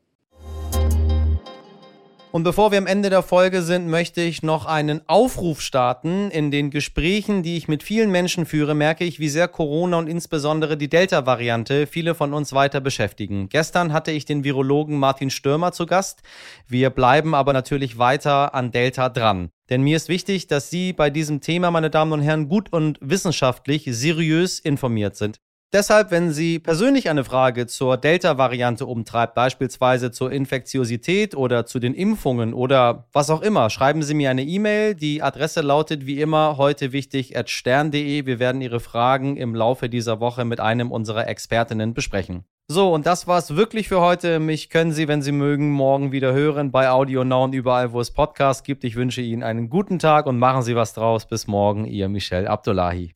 Und 2.37 2.43
bevor 2.43 2.69
wir 2.69 2.77
am 2.77 2.85
Ende 2.85 3.09
der 3.09 3.23
Folge 3.23 3.63
sind, 3.63 3.87
möchte 3.87 4.21
ich 4.21 4.43
noch 4.43 4.67
einen 4.67 5.01
Aufruf 5.09 5.59
starten. 5.59 6.29
In 6.29 6.51
den 6.51 6.69
Gesprächen, 6.69 7.41
die 7.41 7.57
ich 7.57 7.67
mit 7.67 7.81
vielen 7.81 8.11
Menschen 8.11 8.45
führe, 8.45 8.75
merke 8.75 9.05
ich, 9.05 9.19
wie 9.19 9.27
sehr 9.27 9.47
Corona 9.47 9.97
und 9.97 10.07
insbesondere 10.07 10.77
die 10.77 10.87
Delta-Variante 10.87 11.87
viele 11.87 12.13
von 12.13 12.35
uns 12.35 12.53
weiter 12.53 12.79
beschäftigen. 12.79 13.49
Gestern 13.49 13.91
hatte 13.91 14.11
ich 14.11 14.25
den 14.25 14.43
Virologen 14.43 14.99
Martin 14.99 15.31
Stürmer 15.31 15.71
zu 15.71 15.87
Gast. 15.87 16.21
Wir 16.67 16.91
bleiben 16.91 17.33
aber 17.33 17.53
natürlich 17.53 17.97
weiter 17.97 18.53
an 18.53 18.69
Delta 18.69 19.09
dran. 19.09 19.49
Denn 19.71 19.81
mir 19.81 19.97
ist 19.97 20.07
wichtig, 20.07 20.45
dass 20.45 20.69
Sie 20.69 20.93
bei 20.93 21.09
diesem 21.09 21.41
Thema, 21.41 21.71
meine 21.71 21.89
Damen 21.89 22.13
und 22.13 22.21
Herren, 22.21 22.49
gut 22.49 22.71
und 22.71 22.99
wissenschaftlich 23.01 23.85
seriös 23.89 24.59
informiert 24.59 25.15
sind. 25.15 25.39
Deshalb, 25.73 26.11
wenn 26.11 26.31
Sie 26.31 26.59
persönlich 26.59 27.09
eine 27.09 27.25
Frage 27.25 27.67
zur 27.67 27.97
Delta-Variante 27.97 28.85
umtreibt, 28.85 29.35
beispielsweise 29.35 30.11
zur 30.11 30.31
Infektiosität 30.31 31.35
oder 31.35 31.65
zu 31.65 31.79
den 31.79 31.93
Impfungen 31.93 32.53
oder 32.53 33.07
was 33.11 33.29
auch 33.29 33.41
immer, 33.41 33.69
schreiben 33.69 34.01
Sie 34.01 34.13
mir 34.13 34.29
eine 34.29 34.43
E-Mail. 34.43 34.95
Die 34.95 35.21
Adresse 35.21 35.59
lautet 35.59 36.05
wie 36.05 36.21
immer 36.21 36.55
heute 36.55 36.93
wichtig 36.93 37.37
at 37.37 37.49
stern.de. 37.49 38.25
Wir 38.25 38.39
werden 38.39 38.61
Ihre 38.61 38.79
Fragen 38.79 39.35
im 39.35 39.53
Laufe 39.55 39.89
dieser 39.89 40.21
Woche 40.21 40.45
mit 40.45 40.61
einem 40.61 40.89
unserer 40.89 41.27
Expertinnen 41.27 41.93
besprechen. 41.93 42.45
So, 42.69 42.93
und 42.93 43.05
das 43.05 43.27
war's 43.27 43.57
wirklich 43.57 43.89
für 43.89 43.99
heute. 43.99 44.39
Mich 44.39 44.69
können 44.69 44.93
Sie, 44.93 45.09
wenn 45.09 45.21
Sie 45.21 45.33
mögen, 45.33 45.71
morgen 45.71 46.13
wieder 46.13 46.31
hören 46.31 46.71
bei 46.71 46.89
Audio 46.89 47.25
Now 47.25 47.43
und 47.43 47.53
überall, 47.53 47.91
wo 47.91 47.99
es 47.99 48.11
Podcasts 48.11 48.63
gibt. 48.63 48.85
Ich 48.85 48.95
wünsche 48.95 49.21
Ihnen 49.21 49.43
einen 49.43 49.69
guten 49.69 49.99
Tag 49.99 50.27
und 50.27 50.39
machen 50.39 50.61
Sie 50.61 50.77
was 50.77 50.93
draus. 50.93 51.27
Bis 51.27 51.45
morgen, 51.45 51.83
Ihr 51.83 52.07
Michel 52.07 52.47
Abdullahi. 52.47 53.11